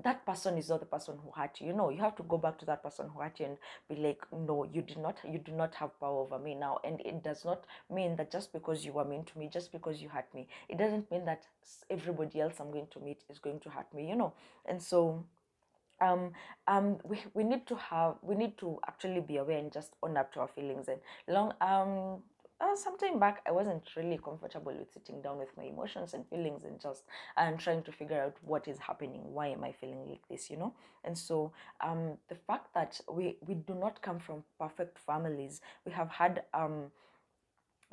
that 0.02 0.24
person 0.24 0.56
is 0.56 0.68
not 0.70 0.80
the 0.80 0.86
person 0.86 1.16
who 1.22 1.30
hurt 1.30 1.60
you. 1.60 1.68
You 1.68 1.72
know, 1.74 1.90
you 1.90 2.00
have 2.00 2.16
to 2.16 2.22
go 2.22 2.38
back 2.38 2.58
to 2.58 2.66
that 2.66 2.82
person 2.82 3.08
who 3.12 3.20
hurt 3.20 3.38
you 3.40 3.46
and 3.46 3.58
be 3.88 3.96
like, 3.96 4.20
no, 4.32 4.64
you 4.64 4.82
did 4.82 4.98
not, 4.98 5.18
you 5.30 5.38
do 5.38 5.52
not 5.52 5.74
have 5.74 5.98
power 6.00 6.20
over 6.20 6.38
me 6.38 6.54
now. 6.54 6.78
And 6.84 7.00
it 7.02 7.22
does 7.22 7.44
not 7.44 7.64
mean 7.92 8.16
that 8.16 8.30
just 8.30 8.52
because 8.52 8.84
you 8.84 8.92
were 8.92 9.04
mean 9.04 9.24
to 9.24 9.38
me, 9.38 9.48
just 9.52 9.72
because 9.72 10.00
you 10.00 10.08
hurt 10.08 10.32
me, 10.34 10.48
it 10.68 10.78
doesn't 10.78 11.10
mean 11.10 11.24
that 11.26 11.44
everybody 11.90 12.40
else 12.40 12.54
I'm 12.60 12.70
going 12.70 12.88
to 12.92 13.00
meet 13.00 13.22
is 13.28 13.38
going 13.38 13.60
to 13.60 13.70
hurt 13.70 13.92
me. 13.94 14.08
You 14.08 14.16
know, 14.16 14.32
and 14.66 14.82
so 14.82 15.24
um 16.00 16.32
um 16.66 16.98
we, 17.04 17.18
we 17.34 17.44
need 17.44 17.66
to 17.66 17.76
have 17.76 18.16
we 18.22 18.34
need 18.34 18.58
to 18.58 18.78
actually 18.88 19.20
be 19.20 19.36
aware 19.36 19.58
and 19.58 19.72
just 19.72 19.92
own 20.02 20.16
up 20.16 20.32
to 20.32 20.40
our 20.40 20.48
feelings 20.48 20.88
and 20.88 20.98
long 21.28 21.52
um 21.60 22.20
uh, 22.60 22.76
sometime 22.76 23.18
back 23.18 23.42
i 23.46 23.50
wasn't 23.50 23.82
really 23.96 24.18
comfortable 24.18 24.72
with 24.72 24.92
sitting 24.92 25.20
down 25.20 25.38
with 25.38 25.48
my 25.56 25.64
emotions 25.64 26.14
and 26.14 26.26
feelings 26.28 26.64
and 26.64 26.80
just 26.80 27.04
and 27.36 27.58
trying 27.58 27.82
to 27.82 27.92
figure 27.92 28.20
out 28.22 28.36
what 28.42 28.68
is 28.68 28.78
happening 28.78 29.20
why 29.32 29.48
am 29.48 29.64
i 29.64 29.72
feeling 29.72 30.08
like 30.08 30.26
this 30.28 30.50
you 30.50 30.56
know? 30.56 30.72
And 31.04 31.16
so 31.18 31.52
um 31.80 32.16
the 32.28 32.34
fact 32.34 32.72
that 32.74 33.00
we 33.10 33.36
we 33.46 33.54
do 33.54 33.74
not 33.74 34.00
come 34.02 34.18
from 34.18 34.44
perfect 34.58 34.98
families 34.98 35.60
we 35.84 35.92
have 35.92 36.10
had 36.10 36.44
um 36.54 36.90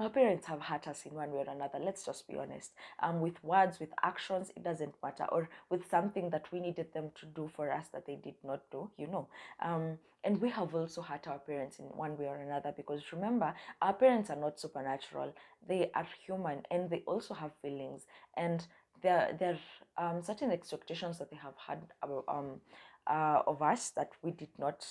our 0.02 0.10
parents 0.10 0.48
have 0.48 0.62
hurt 0.62 0.88
us 0.88 1.06
in 1.06 1.14
one 1.14 1.32
way 1.32 1.40
or 1.40 1.50
another 1.52 1.80
let's 1.80 2.06
just 2.06 2.28
be 2.28 2.36
honest. 2.36 2.72
Um 3.00 3.22
with 3.22 3.44
words 3.44 3.80
with 3.80 3.90
actions 4.04 4.52
it 4.56 4.64
doesn't 4.64 4.96
matter 5.04 5.26
or 5.32 5.50
with 5.70 5.90
something 5.90 6.30
that 6.32 6.52
we 6.52 6.60
needed 6.60 6.94
them 6.94 7.12
to 7.20 7.26
do 7.28 7.50
for 7.56 7.72
us 7.72 7.88
that 7.94 8.06
they 8.06 8.16
did 8.16 8.36
not 8.44 8.62
do 8.72 8.90
you 8.98 9.08
know. 9.08 9.28
Um 9.62 9.98
and 10.24 10.40
we 10.40 10.50
have 10.50 10.74
also 10.76 11.02
hurt 11.02 11.28
our 11.28 11.40
parents 11.40 11.80
in 11.80 11.86
one 11.86 12.18
way 12.18 12.26
or 12.26 12.38
another 12.38 12.74
because 12.76 13.14
remember 13.14 13.54
our 13.82 13.94
parents 13.94 14.30
are 14.30 14.36
not 14.36 14.60
supernatural 14.60 15.34
they 15.68 15.92
are 15.96 16.08
human 16.26 16.62
and 16.72 16.90
they 16.90 17.04
also 17.06 17.34
have 17.34 17.52
feelings 17.62 18.06
and 18.38 18.68
there 19.02 19.36
there 19.40 19.58
are 19.98 20.16
um, 20.16 20.22
certain 20.22 20.52
expectations 20.52 21.18
that 21.20 21.30
they 21.30 21.38
have 21.38 21.56
had 21.68 21.80
um, 22.28 22.62
uh, 23.08 23.42
of 23.48 23.62
us 23.62 23.90
that 23.92 24.12
we 24.22 24.32
did 24.32 24.50
not 24.58 24.86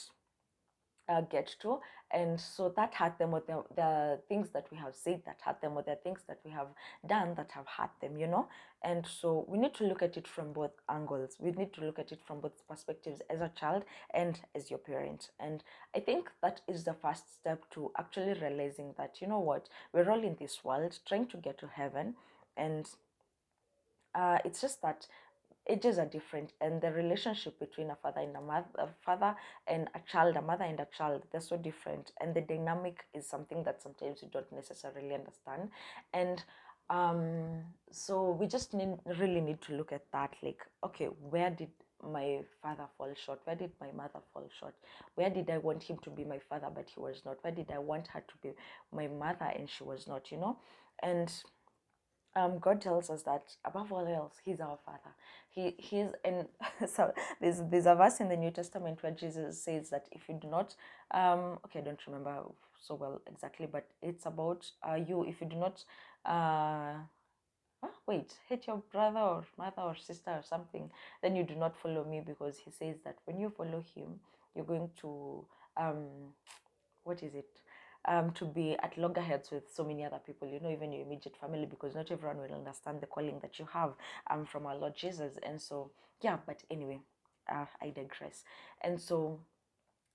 uh, 1.11 1.21
get 1.23 1.55
to 1.61 1.79
and 2.13 2.41
so 2.41 2.73
that 2.77 2.95
hurt 2.95 3.19
them 3.19 3.35
or 3.35 3.43
the, 3.47 3.63
the 3.77 4.19
things 4.29 4.49
that 4.51 4.67
we 4.71 4.77
have 4.79 4.95
said 4.95 5.23
that 5.27 5.39
hurt 5.45 5.61
them 5.61 5.73
or 5.77 5.83
the 5.83 5.97
things 6.03 6.21
that 6.27 6.39
we 6.45 6.51
have 6.51 6.69
done 7.07 7.35
that 7.37 7.51
have 7.53 7.67
hurt 7.67 7.91
them 8.01 8.17
you 8.17 8.27
know? 8.27 8.49
And 8.83 9.07
so 9.07 9.45
we 9.47 9.59
need 9.59 9.75
to 9.75 9.85
look 9.85 10.03
at 10.03 10.17
it 10.17 10.27
from 10.27 10.53
both 10.53 10.71
angles. 10.89 11.37
We 11.39 11.53
need 11.53 11.75
to 11.75 11.83
look 11.83 11.99
at 11.99 12.13
it 12.13 12.21
from 12.27 12.41
both 12.41 12.67
perspectives 12.67 13.21
as 13.29 13.41
a 13.41 13.53
child 13.55 13.85
and 14.15 14.41
as 14.55 14.71
your 14.71 14.79
parent. 14.79 15.31
And 15.39 15.63
i 15.95 16.01
think 16.01 16.31
that 16.43 16.63
is 16.67 16.85
the 16.85 16.95
first 16.95 17.35
step 17.35 17.65
to 17.73 17.93
actually 17.99 18.35
realizing 18.41 18.95
that 18.97 19.21
you 19.21 19.27
know 19.27 19.41
what? 19.41 19.69
We're 19.93 20.11
all 20.11 20.23
in 20.23 20.37
this 20.41 20.65
world 20.65 20.99
trying 21.07 21.27
to 21.27 21.37
get 21.37 21.59
to 21.59 21.69
heaven. 21.69 22.15
And 22.57 22.89
uh, 24.15 24.39
it's 24.45 24.61
just 24.61 24.83
that 24.83 25.07
ages 25.69 25.99
are 25.99 26.07
different 26.07 26.53
and 26.61 26.81
the 26.81 26.91
relationship 26.91 27.59
between 27.59 27.91
a 27.91 27.97
father 27.97 28.21
and 28.21 28.37
a 28.37 28.41
mother 28.41 28.67
a 28.79 28.89
father 29.05 29.35
and 29.67 29.89
a 29.95 30.01
child 30.11 30.37
a 30.37 30.43
mother 30.43 30.65
and 30.65 30.81
a 30.81 30.87
child 30.97 31.23
they're 31.31 31.41
so 31.41 31.57
different 31.57 32.13
and 32.21 32.35
the 32.35 32.41
dynamic 32.41 33.05
is 33.15 33.27
something 33.27 33.63
that 33.63 33.83
sometimes 33.83 34.23
you 34.23 34.29
don't 34.33 34.51
necessarily 34.53 35.15
understand 35.15 35.69
and 36.13 36.45
um 36.89 37.63
so 37.93 38.31
we 38.33 38.47
just 38.47 38.75
need 38.75 38.95
really 39.19 39.41
need 39.41 39.61
to 39.61 39.75
look 39.75 39.93
at 39.93 40.03
that 40.13 40.35
like 40.43 40.61
okay 40.85 41.07
where 41.07 41.51
did 41.51 41.69
my 42.03 42.41
father 42.63 42.87
fall 42.97 43.13
short? 43.15 43.41
Where 43.45 43.57
did 43.57 43.73
my 43.81 43.91
mother 43.93 44.21
fall 44.33 44.49
short? 44.59 44.75
Where 45.15 45.31
did 45.31 45.51
i 45.51 45.59
want 45.59 45.83
him 45.83 45.99
to 46.03 46.11
be 46.11 46.25
my 46.25 46.39
father 46.49 46.69
but 46.75 46.89
he 46.93 47.01
was 47.01 47.23
not? 47.25 47.39
Where 47.43 47.53
did 47.53 47.71
i 47.73 47.79
want 47.79 48.07
her 48.09 48.21
to 48.21 48.35
be 48.43 48.51
my 48.93 49.07
mother 49.07 49.53
and 49.57 49.69
she 49.69 49.85
was 49.85 50.07
not 50.07 50.31
you 50.31 50.39
know? 50.39 50.59
And 51.03 51.33
um, 52.37 52.59
God 52.61 52.81
tells 52.81 53.11
us 53.11 53.23
that 53.25 53.45
above 53.65 53.93
all 53.93 54.07
else, 54.07 54.35
He's 54.45 54.61
our 54.61 54.79
Father. 54.85 55.15
He 55.51 55.75
He's 55.79 56.09
and 56.25 56.47
so 56.89 57.13
there's 57.41 57.63
there's 57.71 57.87
a 57.87 57.95
verse 57.95 58.21
in 58.21 58.29
the 58.29 58.37
New 58.37 58.51
Testament 58.51 59.03
where 59.03 59.13
Jesus 59.13 59.63
says 59.63 59.91
that 59.91 60.09
if 60.13 60.29
you 60.29 60.37
do 60.41 60.49
not, 60.49 60.75
um, 61.13 61.59
okay, 61.67 61.81
I 61.81 61.83
don't 61.83 62.07
remember 62.07 62.43
so 62.81 62.95
well 62.95 63.21
exactly, 63.31 63.69
but 63.71 63.89
it's 64.03 64.27
about 64.27 64.67
uh, 64.89 64.95
you. 64.97 65.25
If 65.25 65.41
you 65.41 65.49
do 65.49 65.57
not, 65.57 65.85
uh, 66.27 66.95
oh, 67.85 67.91
wait, 68.07 68.35
hate 68.49 68.67
your 68.69 68.83
brother 68.93 69.21
or 69.21 69.45
mother 69.59 69.83
or 69.83 69.97
sister 69.97 70.31
or 70.33 70.43
something, 70.49 70.91
then 71.23 71.37
you 71.37 71.45
do 71.45 71.57
not 71.57 71.77
follow 71.83 72.05
me 72.05 72.23
because 72.27 72.59
He 72.59 72.71
says 72.71 72.97
that 73.05 73.19
when 73.27 73.41
you 73.41 73.51
follow 73.51 73.85
Him, 73.95 74.21
you're 74.55 74.65
going 74.67 74.91
to 75.03 75.45
um, 75.77 76.33
what 77.05 77.23
is 77.23 77.35
it? 77.35 77.49
Um, 78.07 78.33
to 78.33 78.45
be 78.45 78.77
at 78.83 78.97
loggerheads 78.97 79.51
with 79.51 79.65
so 79.75 79.85
many 79.85 80.05
other 80.05 80.21
people, 80.25 80.49
you 80.49 80.61
know, 80.61 80.71
even 80.71 80.93
your 80.93 81.03
immediate 81.03 81.37
family, 81.37 81.67
because 81.67 81.95
not 81.95 82.11
everyone 82.11 82.39
will 82.39 82.55
understand 82.55 83.01
the 83.01 83.07
calling 83.07 83.39
that 83.43 83.59
you 83.59 83.67
have 83.73 83.93
um, 84.31 84.47
from 84.47 84.67
our 84.67 84.77
Lord 84.77 84.97
Jesus. 84.97 85.39
And 85.43 85.61
so, 85.61 85.91
yeah, 86.23 86.39
but 86.47 86.63
anyway, 86.71 87.01
uh, 87.51 87.67
I 87.81 87.91
digress. 87.91 88.45
And 88.83 89.01
so, 89.01 89.41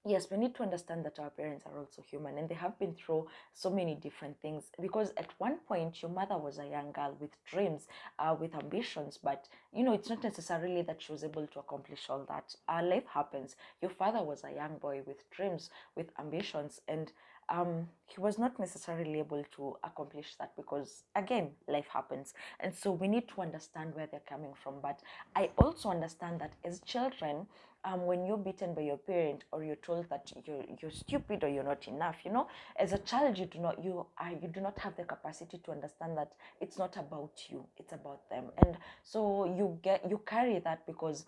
yes, 0.06 0.30
we 0.30 0.38
need 0.38 0.56
to 0.56 0.64
understand 0.64 1.04
that 1.06 1.20
our 1.20 1.30
parents 1.30 1.66
are 1.66 1.78
also 1.80 2.02
human 2.02 2.38
and 2.38 2.48
they 2.48 2.56
have 2.56 2.78
been 2.80 2.94
through 2.94 3.28
so 3.54 3.70
many 3.70 3.96
different 3.96 4.40
things. 4.42 4.66
Because 4.82 5.12
at 5.18 5.32
one 5.38 5.58
point, 5.68 6.02
your 6.02 6.12
mother 6.12 6.38
was 6.38 6.60
a 6.60 6.68
young 6.68 6.92
girl 6.92 7.16
with 7.20 7.32
dreams, 7.46 7.88
uh, 8.20 8.36
with 8.40 8.56
ambitions, 8.56 9.20
but 9.22 9.48
you 9.74 9.84
know, 9.84 9.94
it's 9.94 10.10
not 10.10 10.24
necessarily 10.24 10.82
that 10.84 11.02
she 11.02 11.12
was 11.12 11.24
able 11.24 11.48
to 11.48 11.60
accomplish 11.60 12.02
all 12.10 12.26
that. 12.30 12.56
Our 12.68 12.84
life 12.84 13.06
happens. 13.12 13.56
Your 13.82 13.92
father 13.92 14.24
was 14.24 14.44
a 14.44 14.56
young 14.56 14.78
boy 14.78 15.02
with 15.06 15.30
dreams, 15.32 15.70
with 15.96 16.08
ambitions, 16.20 16.82
and 16.88 17.12
um, 17.50 17.88
he 18.08 18.20
was 18.20 18.38
not 18.38 18.60
necessarily 18.60 19.20
able 19.20 19.44
to 19.56 19.76
accomplish 19.84 20.36
that 20.40 20.56
because 20.56 21.04
again 21.16 21.50
life 21.68 21.88
happens. 21.92 22.34
And 22.60 22.74
so 22.74 22.92
we 22.92 23.08
need 23.08 23.28
to 23.30 23.42
understand 23.42 23.96
where 23.96 24.08
they're 24.08 24.22
coming 24.28 24.54
from. 24.62 24.76
But 24.82 25.00
i 25.36 25.50
also 25.58 25.90
understand 25.90 26.40
that 26.42 26.54
as 26.64 26.80
children 26.82 27.48
um, 27.84 28.06
when 28.08 28.26
you're 28.26 28.38
beaten 28.38 28.74
by 28.74 28.82
your 28.82 28.98
parent 28.98 29.44
or 29.52 29.64
you're 29.64 29.76
told 29.76 30.10
that 30.10 30.32
you're, 30.46 30.64
you're 30.82 30.90
stupid 30.92 31.44
or 31.44 31.50
you're 31.50 31.64
not 31.64 31.88
enough 31.88 32.16
you 32.26 32.32
know 32.32 32.48
as 32.78 32.94
a 32.94 32.98
child 32.98 33.38
you 33.38 33.46
do 33.46 33.60
not 33.60 33.84
you 33.84 34.06
are 34.18 34.32
you 34.32 34.48
do 34.48 34.60
not 34.60 34.78
have 34.80 34.96
the 34.96 35.04
capacity 35.04 35.60
to 35.64 35.72
understand 35.72 36.18
that 36.18 36.32
it's 36.60 36.78
not 36.80 36.98
about 36.98 37.32
you 37.50 37.64
it's 37.78 37.94
about 37.94 38.28
them. 38.30 38.46
And 38.58 38.78
so 39.04 39.46
you 39.46 39.78
get 39.82 40.10
you 40.10 40.22
carry 40.26 40.60
that 40.60 40.86
because 40.86 41.26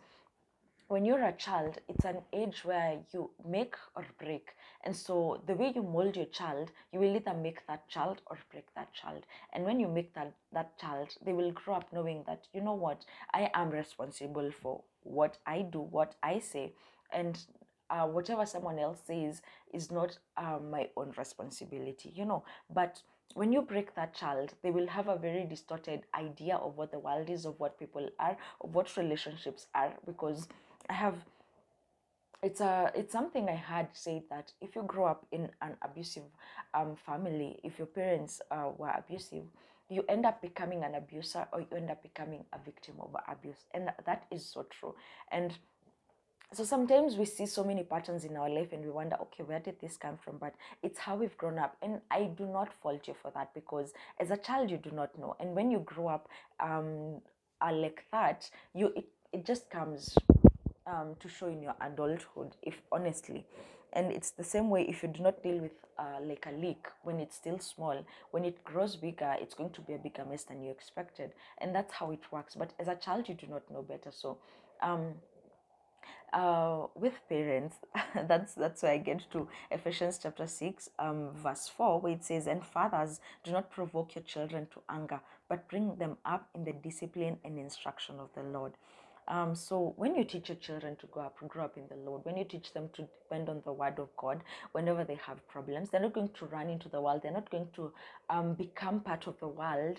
when 0.87 1.03
you're 1.03 1.23
a 1.25 1.33
child, 1.33 1.79
it's 1.89 2.05
an 2.05 2.21
age 2.31 2.63
where 2.63 2.99
you 3.13 3.29
make 3.45 3.75
or 3.95 4.05
break. 4.19 4.49
And 4.85 4.95
so 4.95 5.41
the 5.45 5.53
way 5.53 5.73
you 5.75 5.83
mold 5.83 6.15
your 6.15 6.27
child, 6.27 6.71
you 6.93 6.99
will 6.99 7.15
either 7.15 7.33
make 7.33 7.67
that 7.67 7.89
child 7.89 8.21
or 8.27 8.37
break 8.51 8.73
that 8.75 8.93
child. 8.93 9.25
And 9.51 9.65
when 9.65 9.81
you 9.81 9.89
make 9.89 10.13
that, 10.13 10.33
that 10.53 10.77
child, 10.79 11.09
they 11.25 11.33
will 11.33 11.51
grow 11.51 11.75
up 11.75 11.91
knowing 11.91 12.23
that, 12.27 12.47
you 12.53 12.61
know 12.61 12.73
what, 12.73 13.03
I 13.33 13.49
am 13.53 13.69
responsible 13.69 14.49
for 14.51 14.81
what 15.03 15.37
I 15.45 15.63
do, 15.63 15.81
what 15.81 16.15
I 16.23 16.39
say. 16.39 16.71
And 17.11 17.37
uh, 17.89 18.07
whatever 18.07 18.45
someone 18.45 18.79
else 18.79 18.99
says 19.05 19.41
is 19.73 19.91
not 19.91 20.17
uh, 20.37 20.59
my 20.71 20.87
own 20.95 21.13
responsibility, 21.17 22.13
you 22.15 22.23
know. 22.23 22.45
But 22.73 23.01
when 23.33 23.51
you 23.51 23.61
break 23.61 23.93
that 23.95 24.15
child, 24.15 24.53
they 24.63 24.71
will 24.71 24.87
have 24.87 25.09
a 25.09 25.17
very 25.17 25.45
distorted 25.45 26.03
idea 26.17 26.55
of 26.55 26.77
what 26.77 26.91
the 26.91 26.99
world 26.99 27.29
is, 27.29 27.45
of 27.45 27.59
what 27.59 27.77
people 27.77 28.09
are, 28.19 28.37
of 28.61 28.73
what 28.73 28.95
relationships 28.95 29.67
are, 29.75 29.93
because 30.05 30.47
I 30.89 30.93
have 30.93 31.15
it's 32.43 32.61
a 32.61 32.91
it's 32.95 33.11
something 33.11 33.49
I 33.49 33.55
had 33.55 33.89
said 33.93 34.23
that 34.29 34.51
if 34.61 34.75
you 34.75 34.83
grow 34.83 35.05
up 35.05 35.25
in 35.31 35.49
an 35.61 35.75
abusive 35.81 36.23
um, 36.73 36.95
family, 36.95 37.59
if 37.63 37.77
your 37.77 37.87
parents 37.87 38.41
uh, 38.51 38.69
were 38.77 38.91
abusive, 38.95 39.43
you 39.89 40.03
end 40.07 40.25
up 40.25 40.41
becoming 40.41 40.83
an 40.83 40.95
abuser 40.95 41.47
or 41.51 41.61
you 41.61 41.67
end 41.75 41.89
up 41.89 42.03
becoming 42.03 42.45
a 42.53 42.59
victim 42.63 42.95
of 43.01 43.15
abuse, 43.27 43.65
and 43.73 43.89
that 44.05 44.25
is 44.31 44.45
so 44.45 44.65
true. 44.69 44.93
And 45.31 45.57
so 46.53 46.63
sometimes 46.63 47.15
we 47.15 47.25
see 47.25 47.45
so 47.45 47.63
many 47.63 47.83
patterns 47.83 48.23
in 48.23 48.37
our 48.37 48.49
life 48.49 48.71
and 48.71 48.81
we 48.81 48.89
wonder 48.89 49.17
okay 49.21 49.43
where 49.43 49.59
did 49.59 49.81
this 49.81 49.97
come 49.97 50.17
from? 50.17 50.37
But 50.37 50.53
it's 50.83 50.99
how 50.99 51.15
we've 51.15 51.35
grown 51.37 51.59
up. 51.59 51.75
And 51.81 52.01
i 52.11 52.23
do 52.23 52.45
not 52.45 52.71
fault 52.81 53.07
you 53.07 53.15
for 53.21 53.31
that 53.31 53.53
because 53.53 53.93
as 54.19 54.31
a 54.31 54.37
child 54.37 54.69
you 54.69 54.77
do 54.77 54.91
not 54.91 55.17
know. 55.19 55.35
And 55.39 55.55
when 55.55 55.71
you 55.71 55.79
grow 55.79 56.07
up 56.07 56.29
um, 56.59 57.21
uh, 57.59 57.73
like 57.73 58.05
that 58.11 58.49
you 58.73 58.93
it, 58.95 59.09
it 59.33 59.45
just 59.45 59.69
comes 59.69 60.15
um, 60.87 61.15
to 61.19 61.29
show 61.29 61.47
in 61.47 61.61
your 61.61 61.75
adulthood 61.81 62.55
if 62.61 62.81
honestly. 62.91 63.45
And 63.93 64.11
it's 64.11 64.31
the 64.31 64.43
same 64.43 64.69
way 64.69 64.83
if 64.87 65.01
you 65.03 65.09
do 65.09 65.23
not 65.23 65.43
deal 65.43 65.59
with 65.59 65.71
uh, 65.97 66.19
like 66.21 66.45
a 66.47 66.55
leak 66.55 66.87
when 67.03 67.19
it's 67.19 67.35
still 67.35 67.57
small 67.57 68.05
when 68.29 68.45
it 68.45 68.63
grows 68.63 68.95
bigger 68.95 69.35
it's 69.41 69.55
going 69.55 69.71
to 69.71 69.81
be 69.81 69.93
a 69.93 69.97
bigger 69.97 70.23
mess 70.25 70.43
than 70.43 70.61
you 70.61 70.71
expected. 70.71 71.31
And 71.59 71.73
that's 71.73 71.93
how 71.93 72.11
it 72.11 72.21
works. 72.31 72.55
But 72.55 72.73
as 72.79 72.87
a 72.87 72.95
child 72.95 73.27
you 73.27 73.35
do 73.35 73.47
not 73.47 73.69
know 73.71 73.81
better. 73.81 74.11
So 74.11 74.37
um, 74.81 75.15
uh, 76.33 76.87
with 76.95 77.13
parents 77.29 77.77
that's 78.27 78.53
that's 78.53 78.83
why 78.83 78.91
i 78.91 78.97
get 78.97 79.21
to 79.31 79.47
ephesians 79.71 80.19
chapter 80.21 80.45
6 80.45 80.89
um, 80.99 81.29
verse 81.33 81.69
4 81.69 82.01
where 82.01 82.13
it 82.13 82.23
says 82.23 82.47
and 82.47 82.65
fathers 82.65 83.19
do 83.43 83.51
not 83.51 83.71
provoke 83.71 84.15
your 84.15 84.23
children 84.23 84.67
to 84.73 84.81
anger 84.89 85.21
but 85.47 85.69
bring 85.69 85.95
them 85.95 86.17
up 86.25 86.49
in 86.53 86.65
the 86.65 86.73
discipline 86.73 87.37
and 87.45 87.57
instruction 87.57 88.15
of 88.19 88.29
the 88.35 88.43
lord 88.43 88.73
um, 89.27 89.55
so 89.55 89.93
when 89.97 90.15
you 90.15 90.23
teach 90.23 90.49
your 90.49 90.57
children 90.57 90.95
to 90.97 91.07
grow 91.07 91.23
up, 91.23 91.37
grow 91.47 91.65
up 91.65 91.77
in 91.77 91.83
the 91.89 91.95
Lord, 91.95 92.25
when 92.25 92.37
you 92.37 92.45
teach 92.45 92.73
them 92.73 92.89
to 92.93 93.03
depend 93.23 93.49
on 93.49 93.61
the 93.65 93.73
Word 93.73 93.99
of 93.99 94.09
God, 94.17 94.41
whenever 94.71 95.03
they 95.03 95.19
have 95.25 95.45
problems, 95.47 95.89
they're 95.89 96.01
not 96.01 96.13
going 96.13 96.29
to 96.39 96.45
run 96.45 96.69
into 96.69 96.89
the 96.89 97.01
world. 97.01 97.21
They're 97.23 97.31
not 97.31 97.49
going 97.49 97.67
to 97.75 97.91
um, 98.29 98.53
become 98.53 99.01
part 99.01 99.27
of 99.27 99.39
the 99.39 99.47
world 99.47 99.97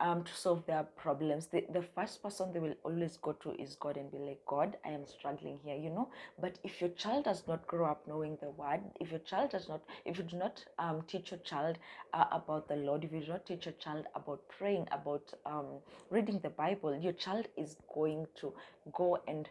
um, 0.00 0.24
to 0.24 0.32
solve 0.34 0.64
their 0.66 0.84
problems. 0.96 1.46
The, 1.46 1.64
the 1.72 1.82
first 1.82 2.22
person 2.22 2.52
they 2.52 2.58
will 2.58 2.74
always 2.84 3.18
go 3.18 3.32
to 3.32 3.52
is 3.52 3.76
God 3.78 3.96
and 3.96 4.10
be 4.10 4.18
like, 4.18 4.40
God, 4.46 4.76
I 4.84 4.90
am 4.90 5.06
struggling 5.06 5.58
here, 5.64 5.76
you 5.76 5.90
know. 5.90 6.08
But 6.40 6.58
if 6.64 6.80
your 6.80 6.90
child 6.90 7.24
does 7.24 7.44
not 7.46 7.66
grow 7.66 7.86
up 7.86 8.06
knowing 8.08 8.38
the 8.40 8.50
word, 8.50 8.80
if 9.00 9.10
your 9.10 9.20
child 9.20 9.50
does 9.50 9.68
not, 9.68 9.82
if 10.04 10.18
you 10.18 10.24
do 10.24 10.36
not 10.36 10.64
um, 10.78 11.02
teach 11.06 11.30
your 11.30 11.40
child 11.40 11.78
uh, 12.14 12.24
about 12.32 12.68
the 12.68 12.76
Lord, 12.76 13.04
if 13.04 13.12
you 13.12 13.20
do 13.20 13.32
not 13.32 13.46
teach 13.46 13.66
your 13.66 13.74
child 13.74 14.06
about 14.14 14.40
praying, 14.48 14.86
about 14.90 15.32
um, 15.46 15.66
reading 16.10 16.40
the 16.42 16.50
Bible, 16.50 16.96
your 16.96 17.12
child 17.12 17.46
is 17.56 17.76
going 17.94 18.26
to 18.40 18.52
go 18.92 19.18
and, 19.28 19.48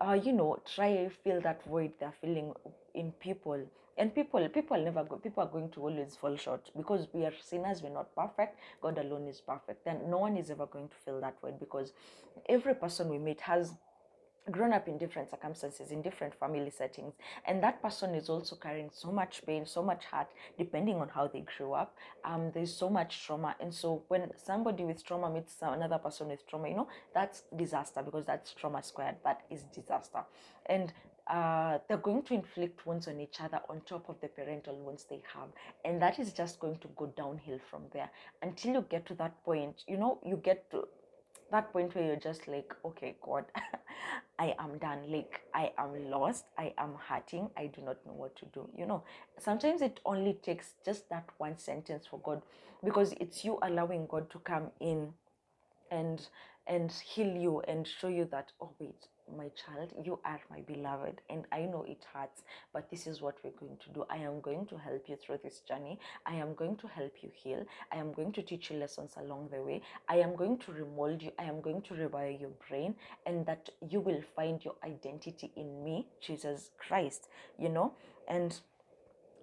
uh, 0.00 0.14
you 0.14 0.32
know, 0.32 0.58
try 0.74 1.08
fill 1.24 1.40
that 1.40 1.64
void 1.64 1.92
they're 2.00 2.14
feeling 2.20 2.52
in 2.94 3.12
people 3.12 3.64
and 4.02 4.12
people 4.12 4.48
people 4.48 4.84
never 4.84 5.04
go 5.04 5.16
people 5.16 5.44
are 5.44 5.52
going 5.56 5.70
to 5.70 5.80
always 5.80 6.16
fall 6.16 6.36
short 6.36 6.70
because 6.76 7.06
we 7.12 7.24
are 7.24 7.32
sinners 7.40 7.82
we're 7.82 7.98
not 8.00 8.12
perfect. 8.16 8.58
God 8.80 8.98
alone 8.98 9.28
is 9.28 9.40
perfect. 9.40 9.84
Then 9.84 10.00
no 10.10 10.18
one 10.18 10.36
is 10.36 10.50
ever 10.50 10.66
going 10.66 10.88
to 10.88 10.96
feel 11.04 11.20
that 11.20 11.36
way 11.40 11.52
because 11.58 11.92
every 12.48 12.74
person 12.74 13.08
we 13.08 13.18
meet 13.18 13.40
has 13.42 13.74
grown 14.50 14.72
up 14.72 14.88
in 14.88 14.98
different 14.98 15.30
circumstances 15.30 15.92
in 15.92 16.02
different 16.02 16.34
family 16.34 16.68
settings. 16.68 17.14
And 17.46 17.62
that 17.62 17.80
person 17.80 18.16
is 18.16 18.28
also 18.28 18.56
carrying 18.56 18.90
so 18.92 19.12
much 19.12 19.46
pain 19.46 19.64
so 19.66 19.84
much 19.84 20.02
hurt 20.10 20.26
depending 20.58 20.96
on 20.96 21.08
how 21.08 21.28
they 21.28 21.44
grew 21.56 21.72
up. 21.72 21.94
Um 22.24 22.50
there's 22.52 22.74
so 22.74 22.90
much 22.90 23.24
trauma. 23.24 23.54
And 23.60 23.72
so 23.72 24.02
when 24.08 24.32
somebody 24.36 24.84
with 24.84 25.04
trauma 25.04 25.30
meets 25.30 25.58
another 25.62 25.98
person 25.98 26.26
with 26.26 26.44
trauma 26.48 26.68
you 26.70 26.74
know 26.74 26.88
that's 27.14 27.44
disaster 27.56 28.02
because 28.02 28.26
that's 28.26 28.52
trauma 28.52 28.82
squared. 28.82 29.18
That 29.22 29.42
is 29.48 29.62
disaster. 29.80 30.24
And 30.66 30.92
uh, 31.28 31.78
they're 31.88 31.98
going 31.98 32.22
to 32.24 32.34
inflict 32.34 32.86
wounds 32.86 33.08
on 33.08 33.20
each 33.20 33.40
other 33.40 33.60
on 33.68 33.80
top 33.82 34.08
of 34.08 34.20
the 34.20 34.28
parental 34.28 34.76
wounds 34.78 35.06
they 35.08 35.22
have. 35.34 35.48
And 35.84 36.00
that 36.02 36.18
is 36.18 36.32
just 36.32 36.60
going 36.60 36.78
to 36.78 36.88
go 36.96 37.06
downhill 37.16 37.60
from 37.70 37.82
there 37.92 38.10
until 38.42 38.72
you 38.74 38.84
get 38.88 39.06
to 39.06 39.14
that 39.14 39.42
point. 39.44 39.84
You 39.86 39.96
know, 39.98 40.18
you 40.24 40.36
get 40.36 40.70
to 40.72 40.88
that 41.50 41.72
point 41.72 41.94
where 41.94 42.04
you're 42.04 42.16
just 42.16 42.48
like, 42.48 42.74
okay, 42.84 43.16
God, 43.22 43.44
I 44.38 44.54
am 44.58 44.78
done. 44.78 45.10
Like, 45.10 45.42
I 45.54 45.72
am 45.78 46.10
lost. 46.10 46.46
I 46.58 46.74
am 46.78 46.94
hurting. 47.08 47.50
I 47.56 47.66
do 47.66 47.82
not 47.82 48.04
know 48.06 48.12
what 48.12 48.34
to 48.36 48.46
do. 48.46 48.68
You 48.76 48.86
know, 48.86 49.04
sometimes 49.38 49.82
it 49.82 50.00
only 50.04 50.34
takes 50.34 50.74
just 50.84 51.08
that 51.10 51.28
one 51.38 51.58
sentence 51.58 52.06
for 52.10 52.18
God 52.20 52.42
because 52.84 53.14
it's 53.20 53.44
you 53.44 53.58
allowing 53.62 54.06
God 54.06 54.30
to 54.30 54.38
come 54.40 54.70
in 54.80 55.12
and 55.90 56.26
and 56.66 56.92
heal 56.92 57.36
you 57.36 57.60
and 57.62 57.86
show 57.86 58.08
you 58.08 58.24
that 58.30 58.52
oh 58.60 58.70
wait 58.78 59.08
my 59.36 59.50
child 59.50 59.92
you 60.04 60.18
are 60.24 60.40
my 60.50 60.60
beloved 60.60 61.20
and 61.30 61.44
i 61.52 61.60
know 61.60 61.84
it 61.88 62.04
hurts 62.12 62.42
but 62.72 62.90
this 62.90 63.06
is 63.06 63.20
what 63.20 63.36
we're 63.44 63.50
going 63.58 63.76
to 63.84 63.90
do. 63.90 64.04
I 64.10 64.16
am 64.16 64.40
going 64.40 64.66
to 64.66 64.76
help 64.76 65.08
you 65.08 65.16
through 65.16 65.38
this 65.42 65.60
journey. 65.60 65.98
I 66.26 66.34
am 66.34 66.54
going 66.54 66.76
to 66.76 66.86
help 66.86 67.12
you 67.20 67.30
heal. 67.32 67.64
I 67.92 67.96
am 67.96 68.12
going 68.12 68.32
to 68.32 68.42
teach 68.42 68.70
you 68.70 68.78
lessons 68.78 69.12
along 69.16 69.48
the 69.52 69.62
way. 69.62 69.82
I 70.08 70.16
am 70.16 70.36
going 70.36 70.58
to 70.58 70.72
remold 70.72 71.22
you. 71.22 71.32
I 71.38 71.44
am 71.44 71.60
going 71.60 71.82
to 71.82 71.94
rewire 71.94 72.38
your 72.40 72.52
brain 72.68 72.94
and 73.26 73.44
that 73.46 73.68
you 73.88 74.00
will 74.00 74.22
find 74.34 74.64
your 74.64 74.74
identity 74.84 75.50
in 75.56 75.84
me 75.84 76.06
jesus 76.20 76.70
christ 76.78 77.28
you 77.58 77.68
know? 77.68 77.92
And 78.28 78.58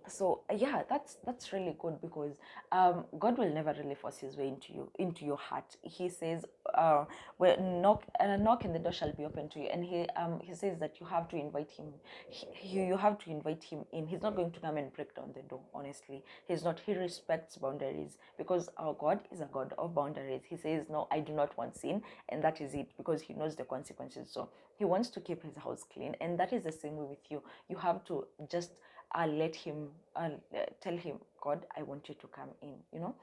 so 0.07 0.41
yeah 0.55 0.83
that's 0.89 1.17
that's 1.25 1.51
really 1.53 1.75
good 1.79 1.99
because 2.01 2.37
um, 2.71 3.05
god 3.19 3.37
will 3.37 3.51
never 3.53 3.73
really 3.81 3.95
force 3.95 4.17
his 4.17 4.37
way 4.37 4.47
into 4.47 4.73
you 4.73 4.89
into 4.97 5.25
your 5.25 5.37
heart. 5.37 5.75
He 5.81 6.09
says 6.09 6.45
uh, 6.73 7.05
well 7.37 7.59
knock 7.59 8.03
and 8.19 8.31
a 8.31 8.37
knock 8.37 8.63
and 8.65 8.73
the 8.73 8.79
door 8.79 8.91
shall 8.91 9.11
be 9.13 9.25
open 9.25 9.49
to 9.49 9.59
you. 9.59 9.67
And 9.67 9.83
he 9.83 10.07
um 10.15 10.39
he 10.43 10.53
says 10.53 10.79
that 10.79 10.99
you 10.99 11.05
have 11.05 11.27
to 11.29 11.35
invite 11.35 11.71
him 11.71 11.87
he, 12.29 12.81
you 12.81 12.97
have 12.97 13.17
to 13.19 13.31
invite 13.31 13.63
him 13.63 13.85
in. 13.91 14.07
He's 14.07 14.21
not 14.21 14.35
going 14.35 14.51
to 14.51 14.59
come 14.59 14.77
and 14.77 14.93
break 14.93 15.15
down 15.15 15.31
the 15.33 15.41
door 15.41 15.61
honestly. 15.73 16.23
He's 16.47 16.63
not 16.63 16.79
he 16.85 16.93
respects 16.93 17.57
boundaries 17.57 18.17
because 18.37 18.69
our 18.77 18.93
god 18.93 19.19
is 19.31 19.41
a 19.41 19.49
god 19.51 19.73
of 19.77 19.95
boundaries. 19.95 20.41
He 20.49 20.57
says 20.57 20.85
no 20.89 21.07
i 21.11 21.19
do 21.19 21.33
not 21.33 21.57
want 21.57 21.75
sin 21.75 22.01
and 22.29 22.43
that 22.43 22.61
is 22.61 22.73
it 22.73 22.89
because 22.97 23.21
he 23.21 23.33
knows 23.33 23.55
the 23.55 23.63
consequences. 23.63 24.29
So 24.31 24.49
he 24.77 24.85
wants 24.85 25.09
to 25.09 25.19
keep 25.19 25.43
his 25.43 25.55
house 25.55 25.83
clean 25.91 26.15
and 26.21 26.39
that 26.39 26.53
is 26.53 26.63
the 26.63 26.71
same 26.71 26.97
way 26.97 27.05
with 27.09 27.29
you. 27.29 27.41
You 27.67 27.77
have 27.77 28.03
to 28.05 28.25
just 28.49 28.71
I'll 29.13 29.31
let 29.31 29.55
him, 29.55 29.89
I'll 30.15 30.39
uh, 30.55 30.65
tell 30.81 30.95
him, 30.95 31.17
God, 31.41 31.65
I 31.77 31.83
want 31.83 32.09
you 32.09 32.15
to 32.15 32.27
come 32.27 32.49
in, 32.61 32.75
you 32.93 32.99
know, 32.99 33.15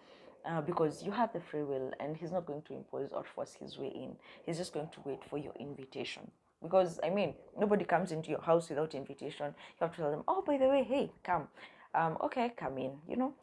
uh, 0.45 0.61
because 0.61 1.03
you 1.03 1.13
have 1.13 1.33
the 1.33 1.41
free 1.41 1.63
will 1.63 1.93
and 2.01 2.17
he's 2.17 2.33
not 2.33 2.47
going 2.47 2.63
to 2.63 2.75
impose 2.75 3.11
or 3.13 3.25
force 3.35 3.55
his 3.59 3.79
way 3.79 3.89
in. 3.89 4.17
He's 4.45 4.59
just 4.59 4.73
going 4.73 4.89
to 4.89 5.01
wait 5.05 5.21
for 5.29 5.39
your 5.39 5.53
invitation. 5.59 6.31
Because, 6.63 6.99
I 7.05 7.11
mean, 7.11 7.35
nobody 7.59 7.85
comes 7.85 8.13
into 8.13 8.31
your 8.31 8.41
house 8.41 8.69
without 8.71 8.95
invitation. 8.95 9.47
You 9.47 9.87
have 9.87 9.95
to 9.97 10.03
tell 10.03 10.11
them, 10.11 10.25
oh, 10.27 10.43
by 10.47 10.57
the 10.57 10.69
way, 10.69 10.83
hey, 10.89 11.11
come. 11.23 11.49
Um, 11.95 12.17
okay, 12.25 12.53
come 12.57 12.79
in, 12.79 12.93
you 13.09 13.17
know. 13.17 13.35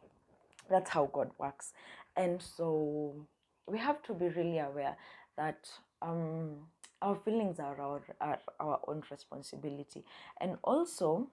That's 0.70 0.90
how 0.90 1.10
God 1.14 1.30
works. 1.38 1.74
And 2.16 2.42
so 2.42 3.14
we 3.68 3.78
have 3.78 4.02
to 4.04 4.14
be 4.14 4.30
really 4.30 4.60
aware 4.60 4.98
that 5.38 5.70
um, 6.02 6.56
our 7.02 7.16
feelings 7.24 7.60
are 7.60 7.80
our, 7.80 8.02
are 8.20 8.40
our 8.60 8.80
own 8.88 9.04
responsibility. 9.10 10.04
And 10.42 10.58
also, 10.64 11.30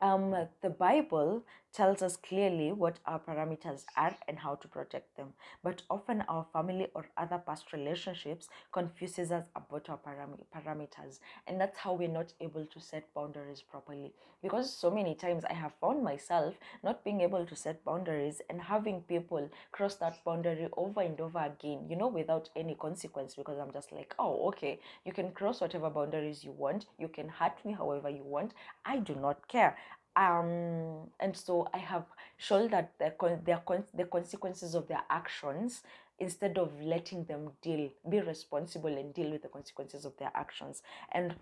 um, 0.00 0.34
the 0.62 0.70
Bible 0.70 1.42
tells 1.78 2.02
us 2.02 2.16
clearly 2.16 2.72
what 2.72 2.98
our 3.06 3.20
parameters 3.20 3.84
are 3.96 4.16
and 4.26 4.40
how 4.40 4.56
to 4.56 4.66
protect 4.66 5.16
them. 5.16 5.28
But 5.62 5.82
often 5.88 6.24
our 6.28 6.44
family 6.52 6.88
or 6.92 7.06
other 7.16 7.38
past 7.38 7.72
relationships 7.72 8.48
confuses 8.72 9.30
us 9.30 9.44
about 9.54 9.88
our 9.88 9.98
param- 9.98 10.42
parameters. 10.52 11.20
And 11.46 11.60
that's 11.60 11.78
how 11.78 11.92
we're 11.92 12.08
not 12.08 12.32
able 12.40 12.66
to 12.66 12.80
set 12.80 13.14
boundaries 13.14 13.62
properly. 13.62 14.12
Because 14.42 14.72
so 14.72 14.90
many 14.90 15.14
times 15.14 15.44
I 15.44 15.52
have 15.52 15.72
found 15.80 16.02
myself 16.02 16.56
not 16.82 17.04
being 17.04 17.20
able 17.20 17.46
to 17.46 17.54
set 17.54 17.84
boundaries 17.84 18.42
and 18.50 18.60
having 18.60 19.02
people 19.02 19.48
cross 19.70 19.94
that 19.96 20.18
boundary 20.24 20.68
over 20.76 21.00
and 21.02 21.20
over 21.20 21.38
again, 21.38 21.86
you 21.88 21.94
know, 21.94 22.08
without 22.08 22.48
any 22.56 22.74
consequence. 22.74 23.36
Because 23.36 23.58
I'm 23.60 23.72
just 23.72 23.92
like, 23.92 24.16
oh, 24.18 24.48
okay, 24.48 24.80
you 25.04 25.12
can 25.12 25.30
cross 25.30 25.60
whatever 25.60 25.90
boundaries 25.90 26.42
you 26.42 26.50
want, 26.50 26.86
you 26.98 27.06
can 27.06 27.28
hurt 27.28 27.64
me 27.64 27.72
however 27.72 28.10
you 28.10 28.24
want. 28.24 28.52
I 28.84 28.98
do 28.98 29.14
not 29.14 29.46
care 29.46 29.76
um, 30.18 31.10
and 31.20 31.36
so 31.36 31.68
I 31.72 31.78
have 31.78 32.04
shouldered 32.36 32.88
the, 32.98 33.12
their, 33.44 33.62
the 33.94 34.04
consequences 34.04 34.74
of 34.74 34.88
their 34.88 35.02
actions 35.08 35.82
instead 36.18 36.58
of 36.58 36.72
letting 36.82 37.22
them 37.24 37.50
deal, 37.62 37.88
be 38.08 38.20
responsible 38.20 38.98
and 38.98 39.14
deal 39.14 39.30
with 39.30 39.42
the 39.42 39.48
consequences 39.48 40.04
of 40.04 40.16
their 40.18 40.32
actions. 40.34 40.82
And 41.12 41.36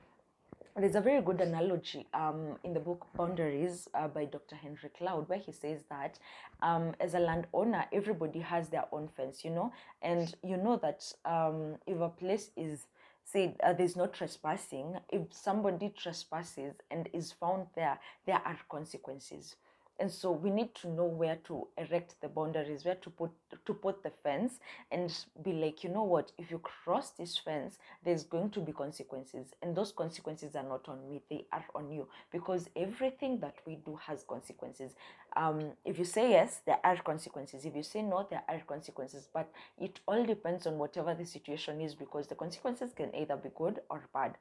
there's 0.77 0.95
a 0.95 1.01
very 1.01 1.23
good 1.23 1.41
analogy 1.41 2.07
um, 2.13 2.59
in 2.65 2.75
the 2.75 2.81
book 2.81 3.07
Boundaries 3.17 3.89
uh, 3.95 4.09
by 4.09 4.27
Dr. 4.27 4.57
Henry 4.57 4.91
Cloud, 4.99 5.27
where 5.27 5.39
he 5.39 5.53
says 5.53 5.85
that 5.89 6.19
um, 6.61 6.95
as 7.01 7.15
a 7.15 7.19
landowner, 7.19 7.87
everybody 7.95 8.41
has 8.41 8.69
their 8.69 8.85
own 8.93 9.09
fence, 9.17 9.43
you 9.43 9.51
know, 9.53 9.73
and 10.03 10.35
you 10.43 10.59
know 10.59 10.77
that 10.77 11.11
um, 11.25 11.77
if 11.87 11.99
a 11.99 12.11
place 12.11 12.51
is 12.59 12.89
say 13.27 13.55
uh, 13.63 13.73
there's 13.73 13.97
no 13.97 14.07
trespassing. 14.07 14.97
If 15.11 15.33
somebody 15.33 15.93
trespasses 15.97 16.75
and 16.91 17.09
is 17.13 17.33
found 17.33 17.67
there 17.75 17.99
there 18.25 18.41
are 18.45 18.59
consequences 18.69 19.57
and 19.99 20.11
so 20.11 20.31
we 20.31 20.51
need 20.51 20.75
to 20.75 20.89
know 20.89 21.05
where 21.05 21.37
to 21.45 21.67
erect 21.79 22.17
the 22.21 22.29
boundaries 22.29 22.85
where 22.85 22.97
to 22.97 23.11
put 23.11 23.31
to 23.65 23.73
put 23.73 24.03
the 24.03 24.11
fence 24.23 24.61
and 24.91 25.13
be 25.43 25.53
like 25.53 25.83
you 25.83 25.91
know 25.91 26.03
what? 26.03 26.33
If 26.39 26.51
you 26.51 26.59
cross 26.59 27.11
this 27.11 27.39
fence 27.39 27.79
there's 28.05 28.25
going 28.25 28.51
to 28.51 28.61
be 28.61 28.73
consequences. 28.73 29.49
And 29.63 29.75
those 29.75 29.93
consequences 29.93 30.55
are 30.55 30.63
not 30.63 30.89
on 30.89 31.09
me 31.09 31.23
they 31.31 31.47
are 31.53 31.65
on 31.75 31.91
you. 31.91 32.09
Because 32.31 32.69
everything 32.77 33.41
that 33.41 33.57
we 33.67 33.77
do 33.77 33.99
has 34.07 34.25
consequences. 34.25 34.93
Um, 35.37 35.73
if 35.85 35.99
you 35.99 36.05
say 36.05 36.31
yes 36.31 36.61
there 36.67 36.79
are 36.85 36.97
consequences. 36.99 37.65
If 37.65 37.75
you 37.75 37.83
say 37.83 38.03
no 38.03 38.27
there 38.29 38.43
are 38.49 38.61
consequences. 38.67 39.29
But 39.33 39.51
it 39.79 40.01
all 40.07 40.25
depends 40.25 40.67
on 40.67 40.79
whatever 40.79 41.15
the 41.15 41.25
situation 41.25 41.81
is 41.81 41.95
because 41.95 42.27
the 42.27 42.35
consequences 42.35 42.93
can 42.95 43.15
either 43.15 43.37
be 43.37 43.49
good 43.57 43.81
or 43.89 44.03
bad 44.13 44.37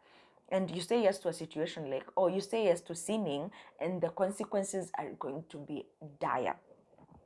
and 0.49 0.69
you 0.69 0.81
say 0.81 1.01
yes 1.01 1.19
to 1.19 1.29
a 1.29 1.33
situation 1.33 1.89
like 1.89 2.05
or 2.15 2.29
you 2.29 2.41
say 2.41 2.65
yes 2.65 2.81
to 2.81 2.95
sinning 2.95 3.51
and 3.79 4.01
the 4.01 4.09
consequences 4.09 4.91
are 4.97 5.11
going 5.19 5.43
to 5.49 5.57
be 5.57 5.85
dire. 6.19 6.55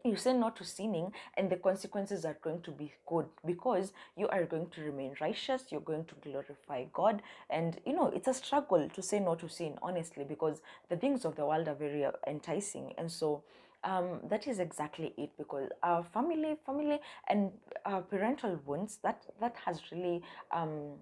You 0.05 0.15
say 0.15 0.31
no 0.31 0.49
to 0.51 0.63
sinning 0.63 1.11
and 1.35 1.49
the 1.49 1.57
consequences 1.57 2.23
are 2.23 2.37
going 2.41 2.61
to 2.61 2.71
be 2.71 2.93
good 3.05 3.25
because 3.45 3.91
you 4.15 4.29
are 4.29 4.45
going 4.45 4.69
to 4.69 4.81
remain 4.81 5.13
righteous 5.19 5.65
you're 5.69 5.81
going 5.81 6.05
to 6.05 6.15
glorify 6.23 6.85
god. 6.93 7.21
And 7.49 7.79
you 7.85 7.93
know 7.93 8.07
it's 8.07 8.27
a 8.27 8.33
struggle 8.33 8.87
to 8.89 9.01
say 9.01 9.19
no 9.19 9.35
to 9.35 9.49
sin 9.49 9.77
honestly 9.81 10.23
because 10.23 10.61
the 10.89 10.97
things 10.97 11.25
of 11.25 11.35
the 11.35 11.45
world 11.45 11.67
are 11.67 11.75
very 11.75 12.05
uh, 12.05 12.11
enticing. 12.27 12.93
And 12.97 13.11
so 13.11 13.43
um, 13.83 14.19
that 14.29 14.47
is 14.47 14.59
exactly 14.59 15.13
it 15.17 15.31
because 15.37 15.69
our 15.83 16.03
family 16.03 16.55
family 16.65 16.99
and 17.27 17.51
parental 18.09 18.59
wounds 18.65 18.99
that 19.03 19.25
that 19.39 19.55
has 19.65 19.81
really 19.91 20.21
um, 20.51 20.95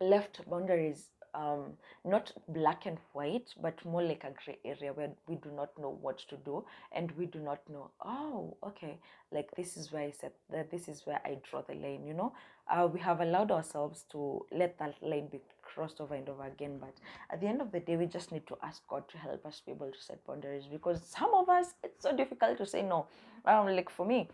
left 0.00 0.48
boundaries 0.48 1.10
um, 1.34 1.72
not 2.04 2.32
black 2.48 2.86
and 2.86 2.98
white, 3.12 3.54
but 3.60 3.84
more 3.84 4.02
like 4.02 4.24
a 4.24 4.32
gray 4.44 4.58
area 4.64 4.92
where 4.92 5.10
we 5.26 5.36
do 5.36 5.50
not 5.50 5.70
know 5.78 5.98
what 6.00 6.18
to 6.28 6.36
do 6.44 6.64
and 6.92 7.10
we 7.12 7.26
do 7.26 7.38
not 7.38 7.60
know, 7.68 7.90
oh, 8.04 8.56
okay, 8.64 8.98
like 9.32 9.50
this 9.56 9.76
is 9.76 9.92
where 9.92 10.02
I 10.02 10.10
said 10.10 10.32
that 10.50 10.70
this 10.70 10.88
is 10.88 11.02
where 11.04 11.20
I 11.24 11.38
draw 11.48 11.62
the 11.62 11.74
line, 11.74 12.06
you 12.06 12.14
know. 12.14 12.32
Uh, 12.70 12.86
we 12.92 13.00
have 13.00 13.20
allowed 13.20 13.50
ourselves 13.50 14.04
to 14.12 14.44
let 14.52 14.78
that 14.78 14.94
line 15.02 15.28
be 15.28 15.40
crossed 15.62 16.00
over 16.00 16.14
and 16.14 16.28
over 16.28 16.44
again, 16.44 16.78
but 16.78 16.94
at 17.30 17.40
the 17.40 17.46
end 17.46 17.60
of 17.60 17.72
the 17.72 17.80
day, 17.80 17.96
we 17.96 18.06
just 18.06 18.32
need 18.32 18.46
to 18.46 18.58
ask 18.62 18.86
God 18.88 19.08
to 19.08 19.18
help 19.18 19.44
us 19.46 19.62
be 19.64 19.72
able 19.72 19.90
to 19.90 19.98
set 19.98 20.24
boundaries 20.26 20.64
because 20.70 21.02
some 21.02 21.32
of 21.34 21.48
us, 21.48 21.74
it's 21.82 22.02
so 22.02 22.14
difficult 22.14 22.58
to 22.58 22.66
say 22.66 22.82
no. 22.82 23.06
Um, 23.44 23.66
like 23.68 23.88
for 23.88 24.04
me, 24.04 24.28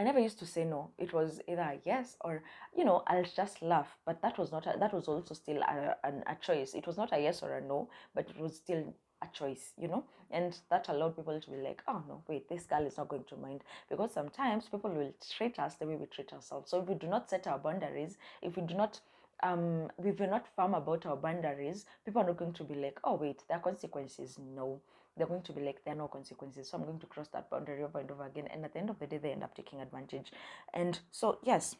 I 0.00 0.02
never 0.02 0.18
used 0.18 0.38
to 0.38 0.46
say 0.46 0.64
no. 0.64 0.92
It 0.96 1.12
was 1.12 1.42
either 1.46 1.60
a 1.60 1.78
yes 1.84 2.16
or, 2.22 2.42
you 2.74 2.84
know, 2.86 3.02
I'll 3.06 3.22
just 3.22 3.60
laugh. 3.60 3.98
But 4.06 4.22
that 4.22 4.38
was 4.38 4.50
not, 4.50 4.66
a, 4.66 4.78
that 4.78 4.94
was 4.94 5.08
also 5.08 5.34
still 5.34 5.60
a, 5.60 5.94
a, 6.02 6.12
a 6.26 6.36
choice. 6.40 6.72
It 6.72 6.86
was 6.86 6.96
not 6.96 7.12
a 7.12 7.20
yes 7.20 7.42
or 7.42 7.52
a 7.58 7.60
no, 7.60 7.90
but 8.14 8.30
it 8.30 8.40
was 8.40 8.56
still 8.56 8.94
a 9.20 9.26
choice, 9.30 9.74
you 9.76 9.88
know? 9.88 10.04
And 10.30 10.56
that 10.70 10.88
allowed 10.88 11.16
people 11.16 11.38
to 11.38 11.50
be 11.50 11.58
like, 11.58 11.82
oh 11.86 12.02
no, 12.08 12.22
wait, 12.26 12.48
this 12.48 12.64
girl 12.64 12.86
is 12.86 12.96
not 12.96 13.08
going 13.08 13.24
to 13.24 13.36
mind. 13.36 13.62
Because 13.90 14.14
sometimes 14.14 14.70
people 14.70 14.88
will 14.88 15.12
treat 15.36 15.58
us 15.58 15.74
the 15.74 15.86
way 15.86 15.96
we 15.96 16.06
treat 16.06 16.32
ourselves. 16.32 16.70
So 16.70 16.80
if 16.80 16.88
we 16.88 16.94
do 16.94 17.06
not 17.06 17.28
set 17.28 17.46
our 17.46 17.58
boundaries, 17.58 18.16
if 18.40 18.56
we 18.56 18.62
do 18.62 18.74
not 18.74 19.00
um 19.42 19.90
if 20.02 20.18
we're 20.18 20.26
not 20.30 20.46
firm 20.56 20.72
about 20.72 21.04
our 21.04 21.16
boundaries, 21.16 21.84
people 22.06 22.22
are 22.22 22.26
not 22.26 22.38
going 22.38 22.54
to 22.54 22.64
be 22.64 22.74
like, 22.74 22.98
oh 23.04 23.16
wait, 23.16 23.42
there 23.48 23.58
are 23.58 23.62
consequences. 23.62 24.38
No 24.56 24.80
they're 25.16 25.26
going 25.26 25.42
to 25.42 25.52
be 25.52 25.62
like, 25.62 25.84
there 25.84 25.94
are 25.94 25.98
no 25.98 26.08
consequences. 26.08 26.68
So 26.68 26.78
I'm 26.78 26.84
going 26.84 26.98
to 27.00 27.06
cross 27.06 27.28
that 27.28 27.50
boundary 27.50 27.82
over 27.82 27.98
and 27.98 28.10
over 28.10 28.26
again. 28.26 28.48
And 28.52 28.64
at 28.64 28.72
the 28.72 28.78
end 28.78 28.90
of 28.90 28.98
the 28.98 29.06
day, 29.06 29.18
they 29.18 29.32
end 29.32 29.42
up 29.42 29.54
taking 29.54 29.80
advantage. 29.80 30.32
And 30.72 30.98
so, 31.10 31.38
yes. 31.42 31.76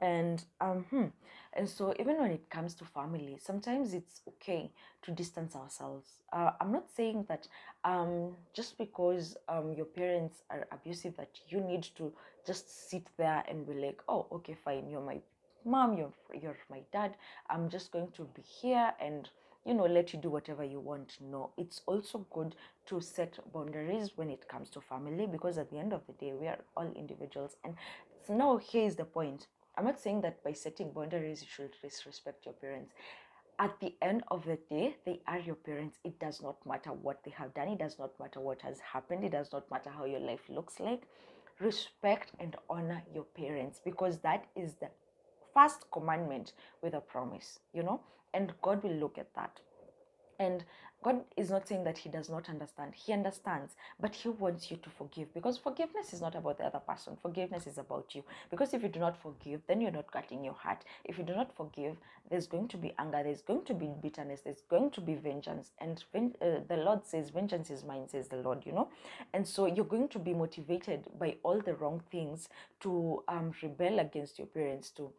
And 0.00 0.44
um, 0.60 0.84
hmm. 0.90 1.04
and 1.52 1.68
so 1.68 1.94
even 2.00 2.18
when 2.18 2.32
it 2.32 2.50
comes 2.50 2.74
to 2.76 2.84
family, 2.84 3.38
sometimes 3.40 3.94
it's 3.94 4.20
okay 4.26 4.72
to 5.02 5.12
distance 5.12 5.54
ourselves. 5.54 6.08
Uh, 6.32 6.50
I'm 6.60 6.72
not 6.72 6.90
saying 6.96 7.26
that 7.28 7.46
um, 7.84 8.34
just 8.52 8.78
because 8.78 9.36
um, 9.48 9.72
your 9.72 9.86
parents 9.86 10.42
are 10.50 10.66
abusive 10.72 11.16
that 11.18 11.38
you 11.48 11.60
need 11.60 11.84
to 11.96 12.12
just 12.44 12.90
sit 12.90 13.06
there 13.16 13.44
and 13.48 13.64
be 13.64 13.74
like, 13.74 14.00
oh, 14.08 14.26
okay, 14.32 14.56
fine, 14.64 14.90
you're 14.90 15.00
my 15.00 15.20
mom, 15.64 15.96
you're 15.96 16.12
you're 16.34 16.56
my 16.68 16.80
dad. 16.92 17.14
I'm 17.48 17.68
just 17.70 17.92
going 17.92 18.10
to 18.16 18.24
be 18.34 18.42
here 18.42 18.92
and 19.00 19.28
you 19.64 19.74
know 19.74 19.84
let 19.86 20.12
you 20.12 20.18
do 20.18 20.30
whatever 20.30 20.64
you 20.64 20.80
want 20.80 21.16
no 21.20 21.50
it's 21.56 21.82
also 21.86 22.26
good 22.32 22.54
to 22.86 23.00
set 23.00 23.38
boundaries 23.52 24.12
when 24.16 24.30
it 24.30 24.48
comes 24.48 24.68
to 24.70 24.80
family 24.80 25.26
because 25.26 25.58
at 25.58 25.70
the 25.70 25.78
end 25.78 25.92
of 25.92 26.02
the 26.06 26.12
day 26.14 26.32
we 26.32 26.46
are 26.46 26.58
all 26.76 26.90
individuals 26.96 27.56
and 27.64 27.74
so 28.26 28.34
now 28.34 28.58
here's 28.70 28.96
the 28.96 29.04
point 29.04 29.46
i'm 29.76 29.84
not 29.84 30.00
saying 30.00 30.20
that 30.20 30.42
by 30.42 30.52
setting 30.52 30.90
boundaries 30.90 31.42
you 31.42 31.48
should 31.48 31.74
disrespect 31.82 32.44
your 32.44 32.54
parents 32.54 32.92
at 33.58 33.78
the 33.80 33.94
end 34.02 34.24
of 34.28 34.44
the 34.44 34.58
day, 34.68 34.96
they 35.04 35.20
are 35.26 35.38
your 35.38 35.54
parents. 35.54 35.98
It 36.04 36.18
does 36.18 36.42
not 36.42 36.56
matter 36.66 36.92
what 36.92 37.22
they 37.24 37.30
have 37.32 37.54
done. 37.54 37.68
It 37.68 37.78
does 37.78 37.98
not 37.98 38.18
matter 38.18 38.40
what 38.40 38.60
has 38.62 38.80
happened. 38.80 39.24
It 39.24 39.32
does 39.32 39.52
not 39.52 39.70
matter 39.70 39.90
how 39.90 40.04
your 40.04 40.20
life 40.20 40.40
looks 40.48 40.80
like. 40.80 41.02
Respect 41.60 42.32
and 42.40 42.56
honor 42.68 43.02
your 43.14 43.24
parents 43.24 43.80
because 43.84 44.18
that 44.20 44.46
is 44.56 44.74
the 44.74 44.88
first 45.54 45.86
commandment 45.92 46.52
with 46.82 46.94
a 46.94 47.00
promise, 47.00 47.60
you 47.72 47.82
know, 47.82 48.00
and 48.34 48.52
God 48.62 48.82
will 48.82 48.94
look 48.94 49.18
at 49.18 49.34
that. 49.34 49.60
And 50.38 50.64
God 51.02 51.24
is 51.36 51.50
not 51.50 51.66
saying 51.66 51.84
that 51.84 51.98
He 51.98 52.08
does 52.08 52.30
not 52.30 52.48
understand. 52.48 52.94
He 52.94 53.12
understands, 53.12 53.74
but 54.00 54.14
He 54.14 54.28
wants 54.28 54.70
you 54.70 54.76
to 54.78 54.90
forgive 54.90 55.32
because 55.34 55.58
forgiveness 55.58 56.12
is 56.12 56.20
not 56.20 56.36
about 56.36 56.58
the 56.58 56.64
other 56.64 56.78
person. 56.78 57.16
Forgiveness 57.20 57.66
is 57.66 57.78
about 57.78 58.14
you. 58.14 58.22
Because 58.50 58.72
if 58.72 58.82
you 58.82 58.88
do 58.88 59.00
not 59.00 59.20
forgive, 59.20 59.60
then 59.66 59.80
you're 59.80 59.90
not 59.90 60.12
cutting 60.12 60.44
your 60.44 60.54
heart. 60.54 60.84
If 61.04 61.18
you 61.18 61.24
do 61.24 61.34
not 61.34 61.56
forgive, 61.56 61.96
there's 62.30 62.46
going 62.46 62.68
to 62.68 62.76
be 62.76 62.94
anger, 62.98 63.20
there's 63.22 63.42
going 63.42 63.64
to 63.64 63.74
be 63.74 63.90
bitterness, 64.00 64.40
there's 64.42 64.62
going 64.70 64.90
to 64.92 65.00
be 65.00 65.14
vengeance. 65.14 65.72
And 65.78 66.02
when, 66.12 66.34
uh, 66.40 66.60
the 66.68 66.76
Lord 66.76 67.04
says, 67.04 67.30
Vengeance 67.30 67.70
is 67.70 67.84
mine, 67.84 68.08
says 68.08 68.28
the 68.28 68.36
Lord, 68.36 68.64
you 68.64 68.72
know. 68.72 68.88
And 69.34 69.46
so 69.46 69.66
you're 69.66 69.84
going 69.84 70.08
to 70.08 70.18
be 70.20 70.34
motivated 70.34 71.06
by 71.18 71.36
all 71.42 71.60
the 71.60 71.74
wrong 71.74 72.00
things 72.10 72.48
to 72.80 73.24
um, 73.28 73.52
rebel 73.62 73.98
against 73.98 74.38
your 74.38 74.46
parents, 74.46 74.90
to 74.90 75.12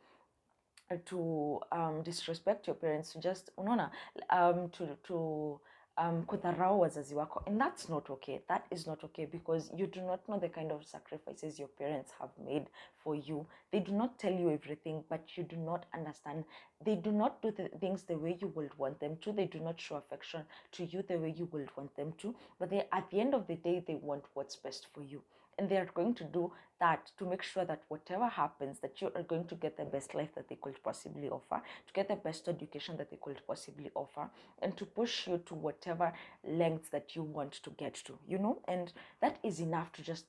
to 0.97 1.61
um, 1.71 2.03
disrespect 2.03 2.67
your 2.67 2.75
parents 2.75 3.13
to 3.13 3.19
just 3.19 3.51
unaona 3.57 3.91
um, 4.29 4.69
to 4.69 4.97
to 5.03 5.59
um, 5.97 6.23
kudharau 6.25 6.79
wazazi 6.79 7.15
wako. 7.15 7.43
And 7.45 7.61
that's 7.61 7.89
not 7.89 8.09
okay. 8.09 8.41
That 8.47 8.65
is 8.71 8.87
not 8.87 9.03
okay 9.03 9.25
because 9.25 9.71
you 9.77 9.87
do 9.87 10.01
not 10.01 10.27
know 10.27 10.39
the 10.39 10.49
kind 10.49 10.71
of 10.71 10.83
sacrifices 10.85 11.59
your 11.59 11.69
parents 11.69 12.11
have 12.19 12.31
made 12.45 12.65
for 13.03 13.15
you. 13.15 13.45
They 13.71 13.79
do 13.79 13.91
not 13.91 14.17
tell 14.17 14.33
you 14.33 14.51
everything 14.51 15.03
but 15.09 15.37
you 15.37 15.43
do 15.43 15.57
not 15.57 15.85
understand 15.93 16.45
they 16.85 16.95
do 16.95 17.11
not 17.11 17.41
do 17.41 17.51
the 17.51 17.69
things 17.79 18.03
the 18.03 18.17
way 18.17 18.37
you 18.39 18.47
would 18.55 18.77
want 18.77 18.99
them 18.99 19.17
to. 19.21 19.31
They 19.31 19.45
do 19.45 19.59
not 19.59 19.79
show 19.79 19.95
affection 19.95 20.43
to 20.73 20.85
you 20.85 21.03
the 21.03 21.17
way 21.17 21.33
you 21.37 21.47
would 21.51 21.69
want 21.75 21.95
them 21.95 22.13
to. 22.19 22.35
But 22.59 22.69
they 22.69 22.87
at 22.91 23.09
the 23.09 23.19
end 23.19 23.33
of 23.33 23.47
the 23.47 23.55
day 23.55 23.83
they 23.85 23.95
want 23.95 24.23
what's 24.33 24.55
best 24.55 24.87
for 24.93 25.01
you. 25.01 25.21
And 25.57 25.69
they 25.69 25.77
are 25.77 25.89
going 25.93 26.15
to 26.15 26.23
do 26.23 26.51
that 26.79 27.11
to 27.17 27.25
make 27.25 27.43
sure 27.43 27.63
that 27.63 27.83
whatever 27.87 28.27
happens 28.27 28.79
that 28.79 29.01
you 29.01 29.11
are 29.15 29.21
going 29.23 29.45
to 29.45 29.55
get 29.55 29.77
the 29.77 29.85
best 29.85 30.15
life 30.15 30.33
that 30.35 30.49
they 30.49 30.57
could 30.59 30.81
possibly 30.83 31.29
offer 31.29 31.61
to 31.87 31.93
get 31.93 32.07
the 32.07 32.15
best 32.15 32.47
education 32.47 32.97
that 32.97 33.11
they 33.11 33.19
could 33.21 33.39
possibly 33.45 33.91
offer 33.93 34.29
and 34.61 34.75
to 34.77 34.85
push 34.85 35.27
you 35.27 35.37
to 35.45 35.53
whatever 35.53 36.11
lengths 36.43 36.89
that 36.89 37.15
you 37.15 37.21
want 37.21 37.51
to 37.51 37.69
get 37.71 37.93
to 37.93 38.17
you 38.27 38.39
know? 38.39 38.59
And 38.67 38.91
that 39.21 39.37
is 39.43 39.59
enough 39.59 39.91
to 39.93 40.01
just 40.01 40.25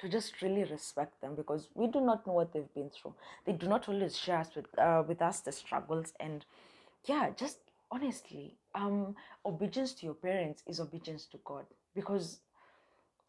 to 0.00 0.08
just 0.08 0.42
really 0.42 0.64
respect 0.64 1.20
them 1.20 1.34
because 1.34 1.68
we 1.74 1.86
do 1.86 2.00
not 2.00 2.26
know 2.26 2.32
what 2.34 2.52
they've 2.52 2.74
been 2.74 2.90
through. 2.90 3.14
They 3.44 3.52
do 3.52 3.68
not 3.68 3.88
always 3.88 4.16
share 4.18 4.38
us 4.38 4.54
with 4.54 4.66
uh, 4.78 5.02
with 5.06 5.22
us 5.22 5.40
the 5.40 5.52
struggles 5.52 6.12
and 6.20 6.44
yeah 7.06 7.30
just 7.36 7.58
honestly 7.90 8.56
um 8.74 9.14
obedience 9.44 9.92
to 9.94 10.06
your 10.06 10.14
parents 10.14 10.62
is 10.66 10.80
obedience 10.80 11.26
to 11.26 11.38
god 11.44 11.64
because 11.94 12.40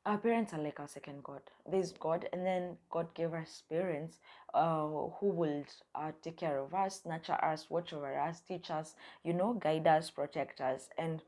our 0.06 0.18
parents 0.18 0.54
are 0.54 0.60
like 0.60 0.80
our 0.80 0.88
second 0.88 1.24
god. 1.24 1.42
There's 1.70 1.92
god 1.94 2.28
and 2.34 2.46
then 2.46 2.78
god 2.90 3.14
gave 3.14 3.34
us 3.34 3.64
parents 3.70 4.20
uh, 4.54 4.88
who 5.20 5.28
will 5.28 5.64
uh, 5.96 6.12
take 6.22 6.38
care 6.38 6.60
of 6.60 6.74
us 6.74 7.02
nurture 7.06 7.44
us 7.44 7.70
watch 7.70 7.94
over 7.94 8.20
us 8.20 8.42
teach 8.42 8.72
us 8.72 8.96
you 9.24 9.34
know 9.34 9.54
guide 9.54 9.88
us 9.88 10.10
protect 10.10 10.60
us 10.62 10.90
and 10.98 11.22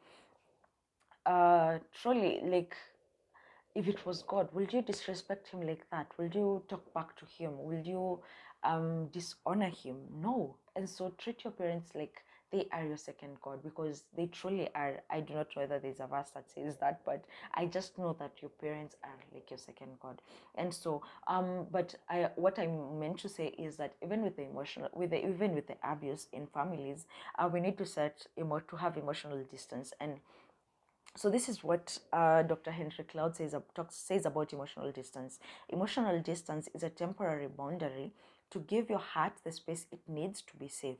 uh 1.25 1.79
truly 1.93 2.41
like 2.43 2.75
if 3.75 3.87
it 3.87 4.05
was 4.05 4.21
god 4.23 4.49
will 4.53 4.67
you 4.71 4.81
disrespect 4.81 5.47
him 5.49 5.61
like 5.65 5.89
that? 5.91 6.07
Will 6.17 6.29
you 6.33 6.63
talk 6.69 6.93
back 6.93 7.15
to 7.17 7.25
him? 7.25 7.51
Will 7.63 7.81
you 7.81 8.19
um 8.63 9.07
dishonor 9.07 9.69
him? 9.69 9.97
No. 10.21 10.55
And 10.75 10.89
so 10.89 11.13
treat 11.17 11.43
your 11.43 11.53
parents 11.53 11.91
like 11.95 12.23
they 12.51 12.67
are 12.71 12.85
your 12.85 12.97
second 12.97 13.37
God 13.41 13.63
because 13.63 14.03
they 14.15 14.27
truly 14.27 14.69
are. 14.75 15.01
I 15.09 15.21
do 15.21 15.33
not 15.33 15.47
know 15.55 15.63
whether 15.63 15.79
there's 15.79 15.99
a 15.99 16.05
verse 16.05 16.29
that 16.35 16.51
says 16.51 16.77
that, 16.77 17.01
but 17.03 17.25
I 17.55 17.65
just 17.65 17.97
know 17.97 18.15
that 18.19 18.33
your 18.43 18.49
parents 18.49 18.95
are 19.03 19.17
like 19.33 19.49
your 19.49 19.57
second 19.57 19.99
God. 19.99 20.21
And 20.53 20.71
so, 20.71 21.01
um, 21.27 21.65
but 21.71 21.95
I 22.09 22.29
what 22.35 22.59
I 22.59 22.67
meant 22.67 23.17
to 23.19 23.29
say 23.29 23.47
is 23.57 23.77
that 23.77 23.95
even 24.03 24.21
with 24.21 24.35
the 24.35 24.43
emotional, 24.43 24.89
with 24.93 25.09
the 25.09 25.25
even 25.27 25.55
with 25.55 25.65
the 25.67 25.77
abuse 25.83 26.27
in 26.31 26.45
families, 26.45 27.07
uh, 27.39 27.49
we 27.51 27.59
need 27.59 27.77
to 27.79 27.85
set 27.87 28.27
emo- 28.37 28.59
to 28.59 28.75
have 28.75 28.97
emotional 28.97 29.43
distance. 29.51 29.91
And 29.99 30.19
so 31.15 31.29
this 31.29 31.47
is 31.47 31.63
what 31.63 31.99
uh, 32.11 32.41
Dr. 32.41 32.71
Henry 32.71 33.03
Cloud 33.07 33.35
says, 33.35 33.55
talks, 33.75 33.95
says 33.95 34.25
about 34.25 34.51
emotional 34.51 34.91
distance. 34.91 35.39
Emotional 35.69 36.19
distance 36.21 36.69
is 36.73 36.83
a 36.83 36.89
temporary 36.89 37.47
boundary 37.47 38.13
to 38.49 38.59
give 38.59 38.89
your 38.89 38.99
heart 38.99 39.33
the 39.43 39.51
space 39.51 39.85
it 39.91 39.99
needs 40.07 40.41
to 40.41 40.55
be 40.57 40.67
safe. 40.67 40.97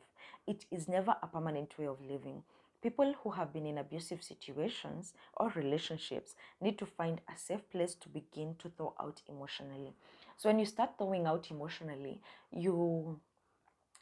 It 0.47 0.65
is 0.71 0.88
never 0.88 1.15
a 1.21 1.28
permanent 1.28 1.78
way 1.80 1.88
of 1.88 1.97
living. 2.02 2.43
People 2.82 3.15
who 3.23 3.32
have 3.32 3.54
been 3.54 3.65
in 3.65 3.78
abusive 3.78 4.21
situations 4.21 5.13
or 5.38 5.49
relationships 5.56 6.36
need 6.62 6.78
to 6.78 6.86
find 6.86 7.21
a 7.34 7.38
safe 7.38 7.67
place 7.71 7.95
to 7.95 8.10
begin 8.10 8.56
to 8.60 8.69
thaw 8.69 8.93
out 8.99 9.21
emotionally. 9.28 9.93
So 10.38 10.49
when 10.49 10.60
you 10.60 10.65
start 10.65 10.97
thawing 10.97 11.26
out 11.26 11.49
emotionally, 11.49 12.21
you 12.52 13.19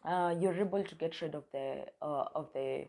uh, 0.04 0.34
you're 0.40 0.56
able 0.60 0.84
to 0.84 0.96
get 0.96 1.22
rid 1.22 1.36
of 1.36 1.44
the 1.52 1.86
uh, 2.02 2.26
of 2.34 2.50
the 2.54 2.88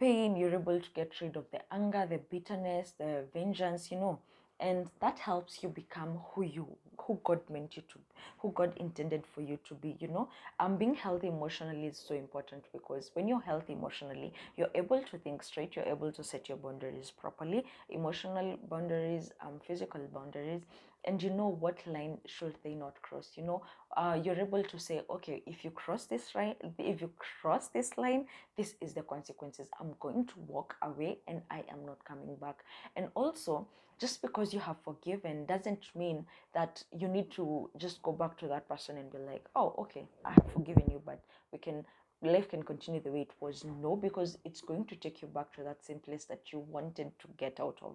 pain. 0.00 0.36
You're 0.36 0.54
able 0.54 0.80
to 0.80 0.90
get 0.94 1.20
rid 1.20 1.36
of 1.36 1.44
the 1.52 1.60
anger, 1.72 2.06
the 2.08 2.18
bitterness, 2.18 2.92
the 2.98 3.24
vengeance. 3.32 3.90
You 3.92 3.98
know, 4.00 4.18
and 4.58 4.88
that 5.00 5.18
helps 5.18 5.62
you 5.62 5.68
become 5.68 6.18
who 6.32 6.42
you 6.42 6.66
who 7.06 7.18
God 7.24 7.40
meant 7.50 7.76
you 7.76 7.82
to, 7.88 7.98
who 8.38 8.52
God 8.52 8.72
intended 8.76 9.24
for 9.34 9.40
you 9.40 9.58
to 9.68 9.74
be. 9.74 9.96
You 10.00 10.08
know, 10.08 10.28
um, 10.60 10.76
being 10.76 10.94
healthy 10.94 11.28
emotionally 11.28 11.86
is 11.86 11.98
so 11.98 12.14
important 12.14 12.64
because 12.72 13.10
when 13.14 13.26
you're 13.28 13.40
healthy 13.40 13.72
emotionally, 13.72 14.32
you're 14.56 14.70
able 14.74 15.02
to 15.02 15.18
think 15.18 15.42
straight. 15.42 15.76
You're 15.76 15.86
able 15.96 16.12
to 16.12 16.22
set 16.22 16.48
your 16.48 16.58
boundaries 16.58 17.10
properly, 17.10 17.64
emotional 17.88 18.58
boundaries, 18.68 19.32
um, 19.40 19.60
physical 19.66 20.02
boundaries, 20.14 20.62
and 21.04 21.22
you 21.22 21.30
know 21.30 21.48
what 21.48 21.78
line 21.86 22.18
should 22.26 22.54
they 22.62 22.74
not 22.74 23.00
cross 23.02 23.30
you 23.34 23.42
know 23.42 23.62
uh, 23.96 24.18
you're 24.22 24.38
able 24.38 24.62
to 24.62 24.78
say 24.78 25.00
okay 25.08 25.42
if 25.46 25.64
you 25.64 25.70
cross 25.70 26.04
this 26.04 26.34
right 26.34 26.56
if 26.78 27.00
you 27.00 27.10
cross 27.18 27.68
this 27.68 27.96
line 27.96 28.26
this 28.56 28.74
is 28.80 28.92
the 28.92 29.02
consequences. 29.02 29.68
I'm 29.80 29.94
going 30.00 30.26
to 30.26 30.34
walk 30.46 30.76
away 30.82 31.18
and 31.26 31.40
i 31.50 31.64
am 31.70 31.86
not 31.86 32.04
coming 32.04 32.36
back. 32.36 32.58
And 32.96 33.08
also 33.14 33.66
just 33.98 34.20
because 34.22 34.52
you 34.52 34.60
have 34.60 34.76
forgiven 34.84 35.46
doesn't 35.46 35.84
mean 35.94 36.26
that 36.54 36.82
you 36.96 37.08
need 37.08 37.30
to 37.32 37.70
just 37.76 38.02
go 38.02 38.12
back 38.12 38.38
to 38.38 38.48
that 38.48 38.68
person 38.68 38.96
and 38.96 39.10
be 39.10 39.18
like 39.18 39.44
oh 39.54 39.74
okay 39.78 40.04
i 40.24 40.30
have 40.30 40.46
forgiven 40.52 40.84
you 40.90 41.00
but 41.04 41.20
we 41.52 41.58
can 41.58 41.84
life 42.22 42.50
can 42.50 42.62
continue 42.62 43.00
the 43.00 43.10
way 43.10 43.22
it 43.22 43.32
was. 43.40 43.64
No 43.64 43.96
because 43.96 44.36
it's 44.44 44.60
going 44.60 44.84
to 44.86 44.96
take 44.96 45.22
you 45.22 45.28
back 45.28 45.54
to 45.54 45.62
that 45.62 45.82
same 45.82 46.00
place 46.00 46.26
that 46.26 46.52
you 46.52 46.58
wanted 46.58 47.12
to 47.18 47.28
get 47.38 47.58
out 47.60 47.78
of. 47.80 47.94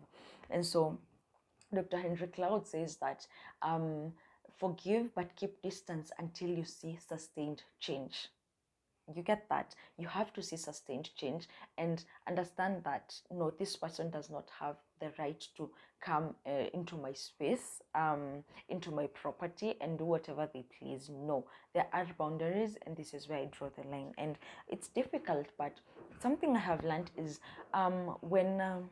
And 0.49 0.65
so 0.65 0.97
Dr. 1.73 1.97
Henry 1.97 2.27
Cloud 2.27 2.67
says 2.67 2.97
that 2.97 3.25
um, 3.61 4.13
forgive 4.57 5.13
but 5.15 5.35
keep 5.35 5.61
distance 5.61 6.11
until 6.19 6.49
you 6.49 6.63
see 6.63 6.97
sustained 7.07 7.63
change. 7.79 8.29
You 9.13 9.21
get 9.21 9.47
that? 9.49 9.75
You 9.99 10.07
have 10.07 10.33
to 10.33 10.41
see 10.41 10.57
sustained 10.57 11.11
change 11.15 11.47
and 11.77 12.03
understand 12.27 12.83
that 12.85 13.13
no, 13.29 13.51
this 13.51 13.75
person 13.75 14.09
does 14.09 14.31
not 14.31 14.49
have 14.59 14.77
the 14.99 15.11
right 15.19 15.47
to 15.57 15.69
come 16.01 16.33
uh, 16.47 16.65
into 16.73 16.95
my 16.95 17.13
space, 17.13 17.81
um, 17.93 18.43
into 18.69 18.89
my 18.89 19.05
property, 19.07 19.75
and 19.79 19.99
do 19.99 20.05
whatever 20.05 20.49
they 20.51 20.65
please. 20.79 21.11
No, 21.13 21.45
there 21.73 21.85
are 21.93 22.07
boundaries, 22.17 22.77
and 22.85 22.97
this 22.97 23.13
is 23.13 23.29
where 23.29 23.39
I 23.39 23.45
draw 23.51 23.69
the 23.69 23.87
line. 23.87 24.13
And 24.17 24.39
it's 24.67 24.87
difficult, 24.87 25.47
but 25.57 25.73
something 26.19 26.55
I 26.55 26.59
have 26.59 26.83
learned 26.83 27.11
is 27.15 27.39
um, 27.73 28.17
when. 28.21 28.59
Um, 28.59 28.89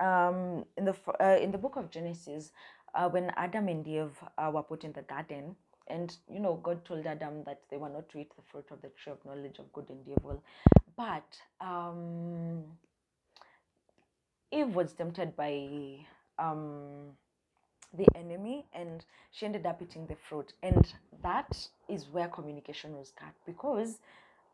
um, 0.00 0.64
in 0.76 0.84
the 0.84 0.94
uh, 1.20 1.38
in 1.40 1.50
the 1.50 1.58
book 1.58 1.76
of 1.76 1.90
Genesis, 1.90 2.52
uh, 2.94 3.08
when 3.08 3.30
Adam 3.36 3.68
and 3.68 3.86
Eve 3.86 4.16
uh, 4.38 4.50
were 4.52 4.62
put 4.62 4.84
in 4.84 4.92
the 4.92 5.02
garden, 5.02 5.56
and 5.88 6.16
you 6.32 6.40
know 6.40 6.60
God 6.62 6.84
told 6.84 7.06
Adam 7.06 7.42
that 7.44 7.60
they 7.70 7.76
were 7.76 7.88
not 7.88 8.08
to 8.10 8.18
eat 8.18 8.34
the 8.36 8.42
fruit 8.50 8.66
of 8.70 8.82
the 8.82 8.88
tree 8.88 9.12
of 9.12 9.24
knowledge 9.24 9.58
of 9.58 9.72
good 9.72 9.88
and 9.88 10.06
evil, 10.08 10.42
but 10.96 11.38
um, 11.60 12.64
Eve 14.52 14.74
was 14.74 14.92
tempted 14.92 15.36
by 15.36 15.98
um, 16.38 17.10
the 17.96 18.06
enemy, 18.14 18.66
and 18.72 19.04
she 19.32 19.46
ended 19.46 19.66
up 19.66 19.80
eating 19.82 20.06
the 20.06 20.16
fruit, 20.28 20.52
and 20.62 20.92
that 21.22 21.68
is 21.88 22.06
where 22.08 22.28
communication 22.28 22.96
was 22.96 23.12
cut 23.18 23.34
because 23.46 23.98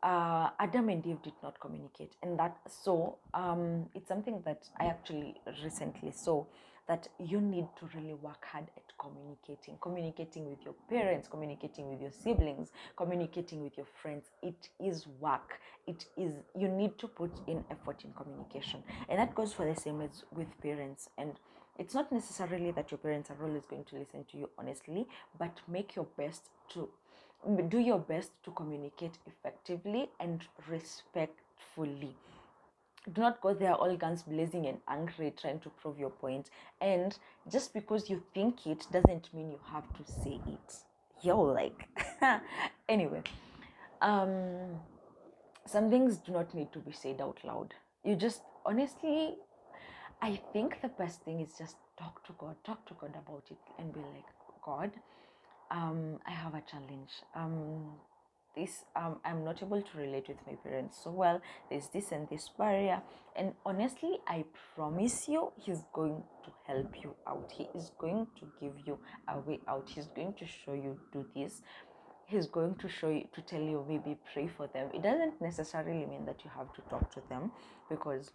uh, 0.03 0.51
Adam 0.59 0.89
and 0.89 1.07
Eve 1.07 1.23
did 1.23 1.35
not 1.43 1.59
communicate, 1.61 2.13
and 2.23 2.39
that 2.39 2.57
so 2.69 3.19
um, 3.35 3.87
it's 3.95 4.09
something 4.09 4.43
that 4.45 4.69
I 4.79 4.87
actually 4.87 5.35
recently 5.63 6.13
saw 6.13 6.45
that 6.89 7.07
you 7.19 7.41
need 7.41 7.67
to 7.79 7.89
really 7.95 8.15
work 8.15 8.45
hard 8.51 8.67
at 8.77 8.83
communicating, 8.99 9.77
communicating 9.81 10.49
with 10.49 10.59
your 10.65 10.75
parents, 10.89 11.29
communicating 11.29 11.89
with 11.89 12.01
your 12.01 12.11
siblings, 12.11 12.73
communicating 12.97 13.63
with 13.63 13.77
your 13.77 13.87
friends. 14.03 14.31
It 14.43 14.69
is 14.81 15.07
work. 15.21 15.61
It 15.87 16.07
is 16.17 16.33
you 16.57 16.69
need 16.69 16.99
to 16.99 17.07
put 17.07 17.33
in 17.47 17.65
effort 17.71 18.03
in 18.05 18.13
communication, 18.13 18.83
and 19.09 19.19
that 19.19 19.35
goes 19.35 19.53
for 19.53 19.73
the 19.73 19.79
same 19.81 20.01
as 20.01 20.25
with 20.33 20.49
parents 20.61 21.09
and 21.19 21.35
it's 21.79 21.95
not 21.95 22.13
necessarily 22.13 22.73
that 22.73 22.91
your 22.91 22.99
parents 22.99 23.31
are 23.31 23.43
always 23.43 23.65
going 23.65 23.85
to 23.85 23.97
listen 23.97 24.25
to 24.31 24.37
you 24.37 24.51
honestly 24.59 25.07
but 25.39 25.59
make 25.67 25.97
your 25.97 26.07
best 26.19 26.51
to 26.69 26.89
do 27.69 27.79
your 27.79 27.99
best 27.99 28.31
to 28.45 28.51
communicate 28.53 29.19
effectively 29.27 30.11
and 30.21 30.45
respectfully. 30.69 32.17
Do 33.13 33.23
not 33.23 33.41
go 33.41 33.55
there 33.55 33.75
all 33.75 33.97
guns 33.97 34.23
blazing 34.23 34.67
and 34.67 34.79
angry 34.87 35.33
trying 35.41 35.61
to 35.61 35.71
prove 35.71 35.99
your 35.99 36.11
point. 36.11 36.51
And 36.81 37.17
just 37.51 37.73
because 37.73 38.11
you 38.11 38.23
think 38.35 38.67
it 38.67 38.87
doesn't 38.93 39.33
mean 39.33 39.51
you 39.51 39.61
have 39.73 39.85
to 39.95 40.13
say 40.13 40.41
it. 40.47 40.75
Yo 41.23 41.41
like 41.41 41.87
anyway 42.89 43.23
um 44.01 44.81
some 45.67 45.91
things 45.91 46.17
do 46.17 46.33
not 46.33 46.55
need 46.55 46.73
to 46.73 46.79
be 46.79 46.93
said 46.93 47.21
out 47.21 47.39
loud. 47.45 47.75
You 48.05 48.17
just 48.17 48.43
honestly 48.65 49.35
i 50.23 50.39
think 50.53 50.81
the 50.83 50.89
best 50.89 51.23
thing 51.23 51.41
is 51.41 51.53
just 51.59 51.77
talk 51.99 52.25
to 52.27 52.33
god 52.39 52.57
talk 52.65 52.85
to 52.87 52.95
god 53.01 53.15
about 53.23 53.45
it 53.51 53.59
and 53.79 53.93
be 53.93 54.01
like 54.01 54.31
god 54.65 54.91
um, 55.71 56.19
I 56.27 56.31
have 56.31 56.55
a 56.55 56.63
challenge. 56.63 57.11
Um, 57.35 57.93
this 58.57 58.85
um, 58.97 59.21
I'm 59.25 59.45
not 59.45 59.63
able 59.63 59.81
to 59.81 59.99
relate 59.99 60.27
with 60.29 60.39
my 60.47 60.55
parents 60.55 60.99
so 61.03 61.11
well. 61.11 61.41
There's 61.69 61.89
this 61.89 62.11
and 62.11 62.29
this 62.29 62.51
barrier, 62.59 63.01
and 63.37 63.55
honestly, 63.65 64.19
I 64.27 64.45
promise 64.75 65.29
you, 65.29 65.53
he's 65.57 65.85
going 65.93 66.23
to 66.45 66.51
help 66.67 66.95
you 67.03 67.15
out. 67.29 67.53
He 67.57 67.69
is 67.75 67.93
going 67.99 68.27
to 68.41 68.47
give 68.61 68.73
you 68.85 68.99
a 69.29 69.39
way 69.39 69.61
out. 69.69 69.89
He's 69.95 70.07
going 70.07 70.35
to 70.35 70.47
show 70.47 70.73
you 70.73 70.99
do 71.13 71.25
this. 71.35 71.63
He's 72.27 72.47
going 72.47 72.77
to 72.77 72.89
show 72.89 73.09
you 73.09 73.29
to 73.35 73.43
tell 73.43 73.61
you 73.61 73.85
maybe 73.89 74.17
pray 74.33 74.49
for 74.57 74.69
them. 74.69 74.89
It 74.95 75.03
doesn't 75.03 75.41
necessarily 75.41 76.07
mean 76.07 76.27
that 76.27 76.45
you 76.45 76.51
have 76.57 76.73
to 76.75 76.81
talk 76.83 77.13
to 77.15 77.23
them 77.29 77.53
because 77.89 78.33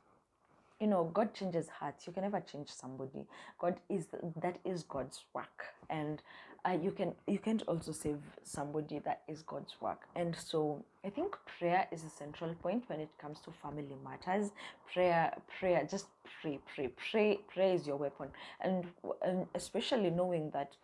you 0.81 0.87
know 0.87 1.09
god 1.13 1.33
changes 1.33 1.69
hearts 1.69 2.05
you 2.05 2.11
can 2.11 2.23
never 2.23 2.41
change 2.41 2.67
somebody 2.67 3.25
god 3.57 3.79
is 3.89 4.07
that 4.41 4.57
is 4.65 4.83
god's 4.83 5.23
work 5.33 5.63
and 5.89 6.21
uh, 6.65 6.77
you 6.81 6.91
can 6.91 7.13
you 7.27 7.37
can't 7.37 7.61
also 7.67 7.91
save 7.91 8.19
somebody 8.43 8.99
that 8.99 9.21
is 9.27 9.43
god's 9.43 9.75
work. 9.81 10.01
And 10.15 10.35
so 10.35 10.83
i 11.05 11.09
think 11.09 11.35
prayer 11.59 11.87
is 11.91 12.03
a 12.03 12.09
central 12.09 12.53
point 12.55 12.83
when 12.87 12.99
it 12.99 13.09
comes 13.19 13.39
to 13.41 13.51
family 13.51 13.95
matters. 14.03 14.51
Prayer 14.91 15.33
prayer 15.59 15.87
just 15.89 16.07
pray 16.41 16.59
pray 16.73 16.89
pray 17.11 17.39
pray 17.53 17.73
is 17.73 17.85
your 17.85 17.97
weapon. 17.97 18.29
And, 18.61 18.85
and 19.21 19.47
especially 19.53 20.09
knowing 20.09 20.49
that 20.51 20.75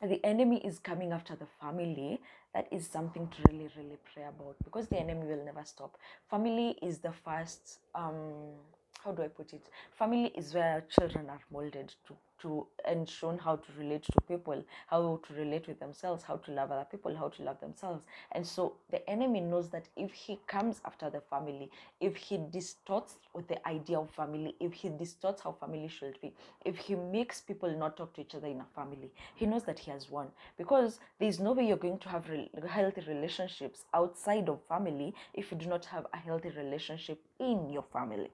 the 0.00 0.24
enemy 0.24 0.58
is 0.64 0.78
coming 0.78 1.12
after 1.12 1.36
the 1.36 1.46
family 1.60 2.20
that 2.54 2.68
is 2.70 2.86
something 2.86 3.28
to 3.28 3.52
really 3.52 3.70
really 3.76 3.98
pray 4.12 4.24
about 4.24 4.56
because 4.64 4.86
the 4.88 4.98
enemy 4.98 5.26
will 5.26 5.44
never 5.44 5.64
stop. 5.64 5.96
Family 6.30 6.76
is 6.82 6.98
the 6.98 7.12
first 7.12 7.78
um 7.94 8.52
how 9.04 9.10
do 9.12 9.22
I 9.22 9.28
put 9.28 9.52
it? 9.52 9.66
Family 9.98 10.32
is 10.36 10.54
where 10.54 10.84
children 10.88 11.28
are 11.28 11.40
molded 11.52 11.92
to, 12.06 12.14
to 12.40 12.66
and 12.84 13.08
shown 13.08 13.36
how 13.36 13.56
to 13.56 13.72
relate 13.76 14.04
to 14.04 14.12
people, 14.28 14.64
how 14.86 15.20
to 15.26 15.34
relate 15.34 15.66
with 15.66 15.80
themselves, 15.80 16.22
how 16.22 16.36
to 16.36 16.52
love 16.52 16.70
other 16.70 16.86
people, 16.88 17.16
how 17.16 17.28
to 17.28 17.42
love 17.42 17.58
themselves. 17.60 18.04
And 18.32 18.46
so 18.46 18.74
the 18.90 19.08
enemy 19.10 19.40
knows 19.40 19.70
that 19.70 19.88
if 19.96 20.12
he 20.12 20.38
comes 20.46 20.80
after 20.84 21.10
the 21.10 21.20
family, 21.20 21.70
if 22.00 22.16
he 22.16 22.38
distorts 22.50 23.16
with 23.34 23.48
the 23.48 23.66
idea 23.66 23.98
of 23.98 24.10
family, 24.10 24.54
if 24.60 24.72
he 24.72 24.88
distorts 24.88 25.42
how 25.42 25.52
family 25.52 25.88
should 25.88 26.20
be, 26.20 26.32
if 26.64 26.76
he 26.76 26.94
makes 26.94 27.40
people 27.40 27.76
not 27.76 27.96
talk 27.96 28.12
to 28.14 28.20
each 28.20 28.34
other 28.36 28.48
in 28.48 28.60
a 28.60 28.66
family, 28.74 29.10
he 29.34 29.46
knows 29.46 29.64
that 29.64 29.78
he 29.80 29.90
has 29.90 30.10
won. 30.10 30.28
Because 30.56 31.00
there 31.18 31.28
is 31.28 31.40
no 31.40 31.52
way 31.52 31.66
you're 31.66 31.76
going 31.76 31.98
to 31.98 32.08
have 32.08 32.28
re- 32.28 32.50
healthy 32.68 33.02
relationships 33.08 33.84
outside 33.94 34.48
of 34.48 34.60
family 34.68 35.12
if 35.34 35.50
you 35.50 35.58
do 35.58 35.66
not 35.66 35.84
have 35.86 36.06
a 36.12 36.16
healthy 36.16 36.50
relationship 36.50 37.20
in 37.40 37.68
your 37.68 37.84
family 37.92 38.30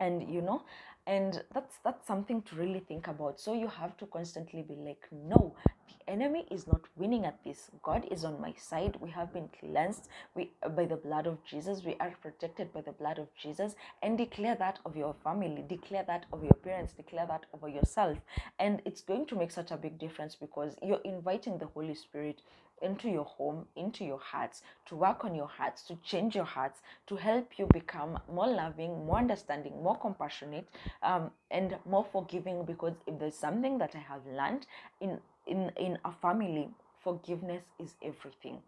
and 0.00 0.28
you 0.32 0.40
know 0.40 0.62
and 1.06 1.42
that's 1.54 1.78
that's 1.84 2.06
something 2.06 2.42
to 2.42 2.54
really 2.54 2.80
think 2.80 3.08
about. 3.08 3.40
So 3.40 3.54
you 3.54 3.66
have 3.66 3.96
to 3.96 4.06
constantly 4.06 4.62
be 4.62 4.74
like 4.74 5.08
no 5.10 5.54
the 5.88 6.12
enemy 6.12 6.46
is 6.50 6.66
not 6.66 6.82
winning 6.96 7.24
at 7.24 7.42
this. 7.44 7.70
God 7.82 8.06
is 8.10 8.24
on 8.24 8.40
my 8.40 8.52
side. 8.52 8.96
We 9.00 9.10
have 9.10 9.32
been 9.32 9.48
cleansed. 9.58 10.08
We 10.34 10.50
by 10.76 10.84
the 10.84 10.96
blood 10.96 11.26
of 11.26 11.42
jesus. 11.44 11.82
We 11.82 11.96
are 11.98 12.14
protected 12.20 12.74
by 12.74 12.82
the 12.82 12.92
blood 12.92 13.18
of 13.18 13.28
jesus. 13.34 13.74
And 14.02 14.18
declare 14.18 14.54
that 14.56 14.80
of 14.84 14.96
your 14.96 15.14
family. 15.24 15.64
Declare 15.66 16.04
that 16.08 16.26
of 16.30 16.44
your 16.44 16.58
parents. 16.62 16.92
Declare 16.92 17.26
that 17.28 17.46
over 17.54 17.68
yourself. 17.68 18.18
And 18.58 18.82
it's 18.84 19.00
going 19.00 19.26
to 19.28 19.36
make 19.36 19.50
such 19.50 19.70
a 19.70 19.78
big 19.78 19.98
difference 19.98 20.34
because 20.34 20.76
you're 20.82 21.00
inviting 21.04 21.56
the 21.56 21.66
holy 21.66 21.94
spirit 21.94 22.42
into 22.82 23.08
your 23.08 23.24
home, 23.24 23.66
into 23.76 24.04
your 24.04 24.18
hearts, 24.18 24.62
to 24.86 24.96
work 24.96 25.24
on 25.24 25.34
your 25.34 25.48
hearts, 25.48 25.82
to 25.82 25.96
change 25.96 26.34
your 26.34 26.44
hearts, 26.44 26.80
to 27.06 27.16
help 27.16 27.58
you 27.58 27.66
become 27.72 28.18
more 28.32 28.48
loving, 28.48 29.06
more 29.06 29.18
understanding, 29.18 29.82
more 29.82 29.96
compassionate, 29.98 30.68
um, 31.02 31.30
and 31.50 31.76
more 31.84 32.04
forgiving. 32.12 32.64
Because 32.64 32.94
if 33.06 33.18
there's 33.18 33.34
something 33.34 33.78
that 33.78 33.94
I 33.94 33.98
have 33.98 34.26
learned 34.26 34.66
in 35.00 35.18
in 35.46 35.70
in 35.76 35.98
a 36.04 36.12
family, 36.12 36.68
forgiveness 37.02 37.62
is 37.78 37.94
everything 38.02 38.62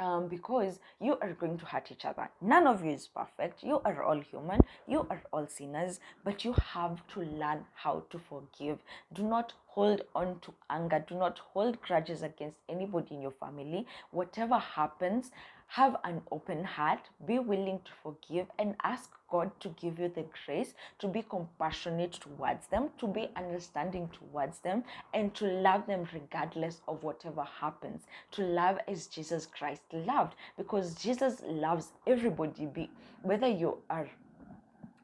um, 0.00 0.28
because 0.28 0.78
you 1.00 1.16
are 1.20 1.32
going 1.32 1.58
to 1.58 1.64
hurt 1.64 1.90
each 1.90 2.04
other. 2.04 2.28
None 2.40 2.66
of 2.66 2.84
you 2.84 2.92
is 2.92 3.08
perfect. 3.08 3.62
You 3.62 3.80
are 3.84 4.02
all 4.02 4.20
human. 4.20 4.60
You 4.86 5.06
are 5.10 5.22
all 5.32 5.46
sinners, 5.46 6.00
but 6.24 6.44
you 6.44 6.54
have 6.72 7.06
to 7.14 7.20
learn 7.20 7.64
how 7.74 8.04
to 8.10 8.18
forgive. 8.18 8.78
Do 9.12 9.22
not 9.22 9.52
hold 9.66 10.02
on 10.14 10.38
to 10.40 10.54
anger. 10.70 11.04
Do 11.06 11.16
not 11.16 11.38
hold 11.38 11.80
grudges 11.82 12.22
against 12.22 12.58
anybody 12.68 13.14
in 13.14 13.22
your 13.22 13.32
family. 13.32 13.86
Whatever 14.10 14.58
happens, 14.58 15.30
have 15.66 15.96
an 16.04 16.20
open 16.30 16.64
heart, 16.64 17.00
be 17.26 17.38
willing 17.38 17.80
to 17.84 17.90
forgive, 18.02 18.46
and 18.58 18.76
ask 18.84 19.10
God 19.30 19.50
to 19.60 19.68
give 19.70 19.98
you 19.98 20.08
the 20.08 20.24
grace 20.46 20.74
to 20.98 21.08
be 21.08 21.22
compassionate 21.22 22.12
towards 22.12 22.66
them, 22.68 22.90
to 22.98 23.06
be 23.08 23.28
understanding 23.36 24.08
towards 24.12 24.58
them, 24.60 24.84
and 25.12 25.34
to 25.34 25.46
love 25.46 25.86
them 25.86 26.06
regardless 26.12 26.80
of 26.86 27.02
whatever 27.02 27.42
happens. 27.42 28.02
To 28.32 28.42
love 28.42 28.78
as 28.86 29.06
Jesus 29.06 29.46
Christ 29.46 29.82
loved, 29.92 30.34
because 30.56 30.94
Jesus 30.94 31.42
loves 31.46 31.92
everybody, 32.06 32.66
be 32.66 32.90
whether 33.22 33.48
you 33.48 33.78
are 33.90 34.08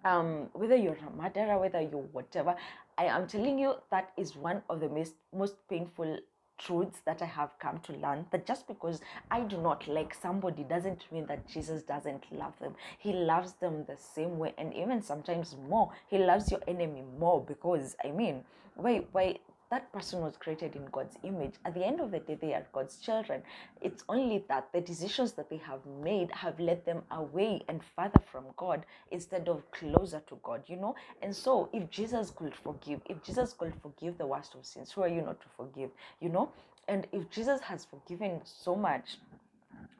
um 0.04 0.48
whether 0.54 0.76
you're 0.76 0.96
a 1.06 1.22
murderer 1.22 1.58
whether 1.58 1.80
you're 1.80 2.08
whatever 2.12 2.54
i 2.96 3.04
am 3.04 3.26
telling 3.26 3.58
you 3.58 3.74
that 3.90 4.12
is 4.16 4.34
one 4.34 4.62
of 4.70 4.80
the 4.80 4.88
most 4.88 5.14
most 5.36 5.56
painful 5.68 6.18
truths 6.60 7.00
that 7.06 7.22
I 7.22 7.26
have 7.26 7.58
come 7.58 7.80
to 7.80 7.92
learn 7.94 8.26
that 8.30 8.46
just 8.46 8.66
because 8.68 9.00
I 9.30 9.40
do 9.40 9.56
not 9.56 9.88
like 9.88 10.14
somebody 10.14 10.62
doesn't 10.62 11.10
mean 11.10 11.26
that 11.26 11.48
Jesus 11.48 11.82
doesn't 11.82 12.24
love 12.32 12.58
them. 12.60 12.74
He 12.98 13.12
loves 13.12 13.54
them 13.54 13.84
the 13.86 13.96
same 13.96 14.38
way 14.38 14.54
and 14.58 14.74
even 14.74 15.02
sometimes 15.02 15.56
more. 15.68 15.90
He 16.08 16.18
loves 16.18 16.50
your 16.50 16.60
enemy 16.68 17.02
more 17.18 17.40
because 17.40 17.96
I 18.04 18.10
mean, 18.10 18.44
why 18.74 19.04
why 19.12 19.38
that 19.70 19.92
person 19.92 20.20
was 20.20 20.36
created 20.36 20.74
in 20.74 20.84
God's 20.92 21.16
image. 21.22 21.54
At 21.64 21.74
the 21.74 21.86
end 21.86 22.00
of 22.00 22.10
the 22.10 22.18
day, 22.18 22.36
they 22.40 22.54
are 22.54 22.66
God's 22.72 22.96
children. 22.96 23.42
It's 23.80 24.04
only 24.08 24.44
that 24.48 24.68
the 24.72 24.80
decisions 24.80 25.32
that 25.32 25.48
they 25.48 25.58
have 25.58 25.80
made 26.02 26.30
have 26.32 26.58
led 26.58 26.84
them 26.84 27.02
away 27.10 27.62
and 27.68 27.80
further 27.96 28.20
from 28.30 28.44
God 28.56 28.84
instead 29.10 29.48
of 29.48 29.70
closer 29.70 30.22
to 30.28 30.38
God, 30.42 30.62
you 30.66 30.76
know? 30.76 30.96
And 31.22 31.34
so, 31.34 31.68
if 31.72 31.88
Jesus 31.90 32.30
could 32.30 32.54
forgive, 32.54 33.00
if 33.08 33.22
Jesus 33.22 33.52
could 33.52 33.72
forgive 33.80 34.18
the 34.18 34.26
worst 34.26 34.54
of 34.54 34.66
sins, 34.66 34.90
who 34.90 35.02
are 35.02 35.08
you 35.08 35.22
not 35.22 35.40
to 35.40 35.46
forgive, 35.56 35.90
you 36.20 36.28
know? 36.28 36.50
And 36.88 37.06
if 37.12 37.30
Jesus 37.30 37.60
has 37.60 37.84
forgiven 37.84 38.40
so 38.44 38.74
much, 38.74 39.18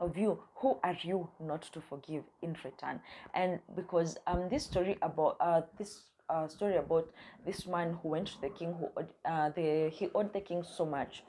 of 0.00 0.16
you 0.16 0.38
who 0.56 0.78
are 0.83 0.96
you 1.02 1.28
not 1.38 1.62
to 1.62 1.80
forgive 1.80 2.22
in 2.42 2.56
return 2.64 3.00
and 3.35 3.59
because 3.76 4.16
um 4.26 4.48
this 4.48 4.64
story 4.64 4.96
about 5.02 5.37
uh 5.40 5.61
this 5.78 6.02
uh, 6.30 6.48
story 6.48 6.76
about 6.76 7.08
this 7.44 7.66
man 7.66 7.98
who 8.02 8.08
went 8.10 8.28
to 8.28 8.40
the 8.40 8.50
king 8.50 8.74
who 8.74 8.88
uh, 9.24 9.50
the 9.50 9.90
he 9.90 10.08
owed 10.14 10.32
the 10.32 10.40
king 10.40 10.62
so 10.62 10.86
much. 10.86 11.22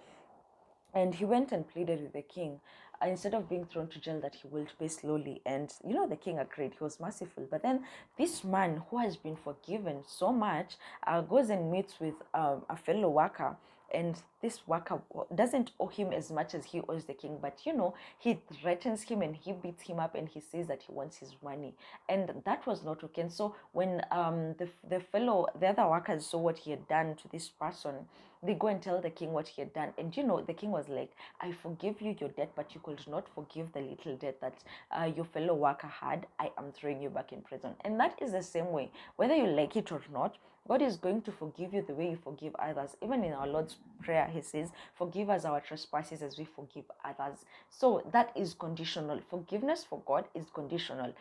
And 0.93 1.15
he 1.15 1.25
went 1.25 1.51
and 1.53 1.67
pleaded 1.67 2.01
with 2.01 2.13
the 2.13 2.21
king. 2.21 2.59
Uh, 3.01 3.07
instead 3.07 3.33
of 3.33 3.49
being 3.49 3.65
thrown 3.65 3.87
to 3.87 3.99
jail 3.99 4.19
that 4.21 4.35
he 4.35 4.47
will 4.47 4.67
pay 4.77 4.87
slowly 4.87 5.41
and 5.45 5.73
you 5.87 5.95
know 5.95 6.07
the 6.07 6.15
king 6.15 6.37
agreed. 6.37 6.73
He 6.77 6.83
was 6.83 6.99
merciful. 6.99 7.47
But 7.49 7.63
then 7.63 7.83
this 8.17 8.43
man 8.43 8.83
who 8.89 8.99
has 8.99 9.17
been 9.17 9.35
forgiven 9.35 10.03
so 10.07 10.31
much 10.31 10.75
uh, 11.07 11.21
goes 11.21 11.49
and 11.49 11.71
meets 11.71 11.99
with 11.99 12.15
um, 12.33 12.63
a 12.69 12.77
fellow 12.77 13.09
worker 13.09 13.55
and 13.93 14.21
this 14.41 14.67
worker 14.67 15.01
doesn't 15.35 15.71
owe 15.79 15.87
him 15.87 16.11
as 16.11 16.31
much 16.31 16.53
as 16.53 16.65
he 16.65 16.81
owes 16.89 17.05
the 17.05 17.13
king 17.13 17.37
but 17.41 17.59
you 17.65 17.73
know 17.73 17.93
he 18.17 18.39
threatens 18.61 19.03
him 19.03 19.21
and 19.21 19.35
he 19.35 19.51
beats 19.51 19.83
him 19.83 19.99
up 19.99 20.15
and 20.15 20.29
he 20.29 20.39
says 20.39 20.67
that 20.67 20.83
he 20.83 20.93
wants 20.93 21.17
his 21.17 21.35
money. 21.43 21.73
And 22.09 22.41
that 22.45 22.65
was 22.65 22.83
not 22.83 23.03
okay. 23.03 23.21
And 23.21 23.31
so 23.31 23.55
when 23.71 24.01
um 24.11 24.55
the, 24.57 24.69
the 24.87 24.99
fellow 24.99 25.47
the 25.59 25.67
other 25.67 25.87
workers 25.87 26.25
saw 26.25 26.39
what 26.39 26.59
he 26.59 26.71
had 26.71 26.87
done 26.87 27.15
to 27.15 27.27
this 27.29 27.49
person 27.49 27.95
they 28.43 28.53
go 28.53 28.67
and 28.67 28.81
tell 28.81 28.99
the 28.99 29.09
king 29.09 29.31
what 29.31 29.47
he 29.47 29.61
had 29.61 29.73
done 29.73 29.89
and 29.97 30.15
you 30.17 30.23
know 30.23 30.41
the 30.41 30.53
king 30.53 30.71
was 30.71 30.87
like 30.89 31.11
i 31.41 31.51
forgive 31.51 32.01
you 32.01 32.15
your 32.19 32.29
debt 32.29 32.51
but 32.55 32.73
you 32.73 32.81
could 32.83 32.99
not 33.07 33.27
forgive 33.35 33.71
the 33.73 33.79
little 33.81 34.15
debt 34.17 34.39
that 34.41 34.55
uh, 34.91 35.09
your 35.15 35.25
fellow 35.25 35.53
worker 35.53 35.87
had 35.87 36.25
i 36.39 36.49
am 36.57 36.71
throwing 36.73 37.01
you 37.01 37.09
back 37.09 37.31
in 37.31 37.41
prison 37.41 37.71
and 37.85 37.99
that 37.99 38.17
is 38.21 38.31
the 38.31 38.43
same 38.43 38.71
way 38.71 38.89
whether 39.17 39.35
you 39.35 39.47
like 39.47 39.75
it 39.75 39.91
or 39.91 40.01
not 40.11 40.37
God 40.67 40.81
is 40.83 40.95
going 40.95 41.23
to 41.23 41.31
forgive 41.31 41.73
you 41.73 41.81
the 41.81 41.93
way 41.93 42.11
you 42.11 42.19
forgive 42.23 42.55
others. 42.55 42.95
Even 43.01 43.23
in 43.23 43.33
our 43.33 43.47
Lord's 43.47 43.77
Prayer, 44.03 44.29
He 44.31 44.41
says, 44.41 44.69
Forgive 44.95 45.29
us 45.29 45.43
our 45.43 45.59
trespasses 45.59 46.21
as 46.21 46.37
we 46.37 46.45
forgive 46.45 46.85
others. 47.03 47.39
So 47.69 48.03
that 48.11 48.31
is 48.35 48.53
conditional. 48.53 49.19
Forgiveness 49.29 49.83
for 49.83 50.01
God 50.05 50.25
is 50.35 50.45
conditional. 50.53 51.13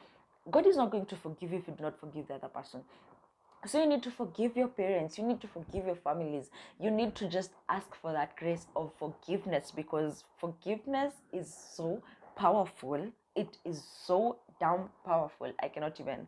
God 0.51 0.67
is 0.67 0.77
not 0.77 0.91
going 0.91 1.07
to 1.07 1.17
forgive 1.17 1.53
you 1.53 1.59
if 1.59 1.69
you 1.69 1.75
do 1.75 1.83
not 1.83 1.99
forgive 1.99 2.29
the 2.29 2.35
other 2.35 2.49
person. 2.49 2.83
So 3.67 3.79
you 3.79 3.87
need 3.87 4.03
to 4.05 4.11
forgive 4.11 4.57
your 4.57 4.69
parents, 4.69 5.19
you 5.19 5.25
need 5.25 5.41
to 5.43 5.47
forgive 5.49 5.85
your 5.85 5.97
families, 5.97 6.51
you 6.79 6.91
need 6.91 7.15
to 7.17 7.29
just 7.29 7.51
ask 7.69 7.95
for 7.95 8.11
that 8.13 8.35
grace 8.37 8.67
of 8.75 8.91
forgiveness 8.99 9.71
because 9.71 10.25
forgiveness 10.39 11.13
is 11.31 11.55
so 11.75 12.03
powerful. 12.37 13.13
It 13.37 13.59
is 13.67 13.83
so 14.07 14.39
damn 14.61 14.89
powerful. 15.05 15.53
I 15.63 15.69
cannot 15.69 16.01
even 16.01 16.27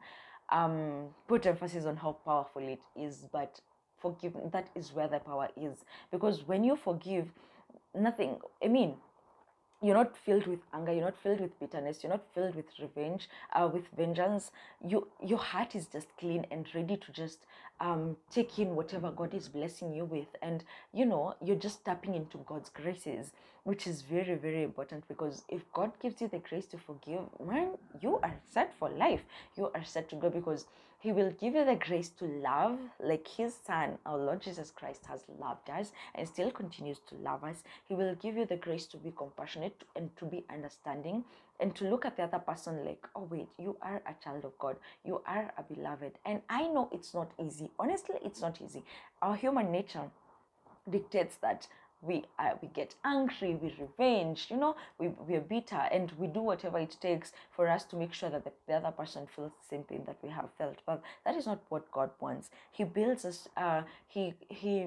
um, 0.50 1.06
put 1.26 1.46
emphasis 1.46 1.86
on 1.86 1.96
how 1.96 2.12
powerful 2.24 2.62
it 2.68 2.80
is, 2.94 3.26
but 3.32 3.60
forgive 3.98 4.34
that 4.52 4.68
is 4.74 4.92
where 4.92 5.08
the 5.08 5.18
power 5.18 5.48
is. 5.56 5.84
Because 6.10 6.46
when 6.46 6.62
you 6.64 6.76
forgive, 6.76 7.28
nothing, 7.94 8.38
I 8.62 8.68
mean, 8.68 8.96
you're 9.82 9.96
not 9.96 10.16
filled 10.16 10.46
with 10.46 10.60
anger 10.72 10.92
you're 10.92 11.04
not 11.04 11.16
filled 11.22 11.40
with 11.40 11.58
bitterness 11.58 12.02
you're 12.02 12.12
not 12.12 12.24
filled 12.34 12.54
with 12.54 12.66
revenge 12.80 13.28
uh, 13.54 13.68
with 13.72 13.84
vengeance. 13.96 14.50
You 14.86 15.08
your 15.22 15.38
heart 15.38 15.74
is 15.74 15.86
just 15.86 16.08
clean 16.18 16.46
and 16.50 16.66
ready 16.74 16.96
to 16.96 17.12
just 17.12 17.46
um, 17.80 18.16
take 18.30 18.58
in 18.58 18.76
whatever 18.76 19.10
god 19.10 19.34
is 19.34 19.48
blessing 19.48 19.92
you 19.92 20.04
with. 20.04 20.28
And 20.40 20.64
you 20.92 21.06
know 21.06 21.34
you're 21.44 21.56
just 21.56 21.84
tapping 21.84 22.14
into 22.14 22.38
god's 22.46 22.70
graces 22.70 23.32
which 23.64 23.86
is 23.86 24.02
very 24.02 24.34
very 24.34 24.62
important 24.62 25.06
because 25.08 25.44
if 25.48 25.60
god 25.72 25.92
gives 26.00 26.20
you 26.20 26.28
the 26.28 26.38
grace 26.38 26.66
to 26.66 26.78
forgive 26.78 27.20
man 27.44 27.70
you 28.00 28.18
are 28.22 28.34
set 28.50 28.72
for 28.78 28.88
life. 28.90 29.22
You 29.56 29.70
are 29.74 29.84
set 29.84 30.08
to 30.10 30.16
go 30.16 30.30
because 30.30 30.66
he 31.02 31.10
will 31.10 31.32
give 31.32 31.54
you 31.56 31.64
the 31.64 31.74
grace 31.74 32.10
to 32.10 32.24
love 32.24 32.78
like 33.00 33.26
his 33.26 33.54
son, 33.66 33.98
our 34.06 34.16
Lord 34.16 34.40
Jesus 34.40 34.70
Christ, 34.70 35.04
has 35.06 35.24
loved 35.40 35.68
us 35.68 35.90
and 36.14 36.28
still 36.28 36.52
continues 36.52 37.00
to 37.08 37.16
love 37.16 37.42
us. 37.42 37.64
He 37.88 37.96
will 37.96 38.14
give 38.14 38.36
you 38.36 38.46
the 38.46 38.56
grace 38.56 38.86
to 38.86 38.96
be 38.98 39.12
compassionate 39.16 39.82
and 39.96 40.16
to 40.16 40.26
be 40.26 40.44
understanding 40.48 41.24
and 41.58 41.74
to 41.74 41.90
look 41.90 42.06
at 42.06 42.16
the 42.16 42.22
other 42.22 42.38
person 42.38 42.84
like, 42.84 43.04
oh, 43.16 43.26
wait, 43.28 43.48
you 43.58 43.76
are 43.82 44.00
a 44.06 44.14
child 44.22 44.44
of 44.44 44.56
God. 44.60 44.76
You 45.04 45.20
are 45.26 45.52
a 45.58 45.62
beloved. 45.64 46.12
And 46.24 46.40
I 46.48 46.68
know 46.68 46.88
it's 46.92 47.14
not 47.14 47.32
easy. 47.44 47.70
Honestly, 47.80 48.16
it's 48.24 48.40
not 48.40 48.62
easy. 48.62 48.84
Our 49.22 49.34
human 49.34 49.72
nature 49.72 50.08
dictates 50.88 51.34
that 51.42 51.66
we 52.02 52.24
uh, 52.38 52.50
we 52.60 52.68
get 52.68 52.94
angry 53.04 53.54
we 53.54 53.74
revenge 53.78 54.48
you 54.50 54.56
know 54.56 54.74
we, 54.98 55.08
we're 55.26 55.40
bitter 55.40 55.82
and 55.92 56.12
we 56.18 56.26
do 56.26 56.40
whatever 56.40 56.78
it 56.78 56.96
takes 57.00 57.32
for 57.50 57.68
us 57.68 57.84
to 57.84 57.96
make 57.96 58.12
sure 58.12 58.28
that 58.28 58.44
the, 58.44 58.52
the 58.66 58.74
other 58.74 58.90
person 58.90 59.26
feels 59.34 59.52
the 59.52 59.68
same 59.68 59.84
pain 59.84 60.02
that 60.06 60.16
we 60.22 60.28
have 60.28 60.48
felt. 60.58 60.78
But 60.84 61.02
that 61.24 61.36
is 61.36 61.46
not 61.46 61.60
what 61.68 61.90
god 61.92 62.10
wants. 62.20 62.50
He 62.72 62.84
builds 62.84 63.24
us 63.24 63.48
uh, 63.56 63.82
he 64.08 64.34
he 64.48 64.86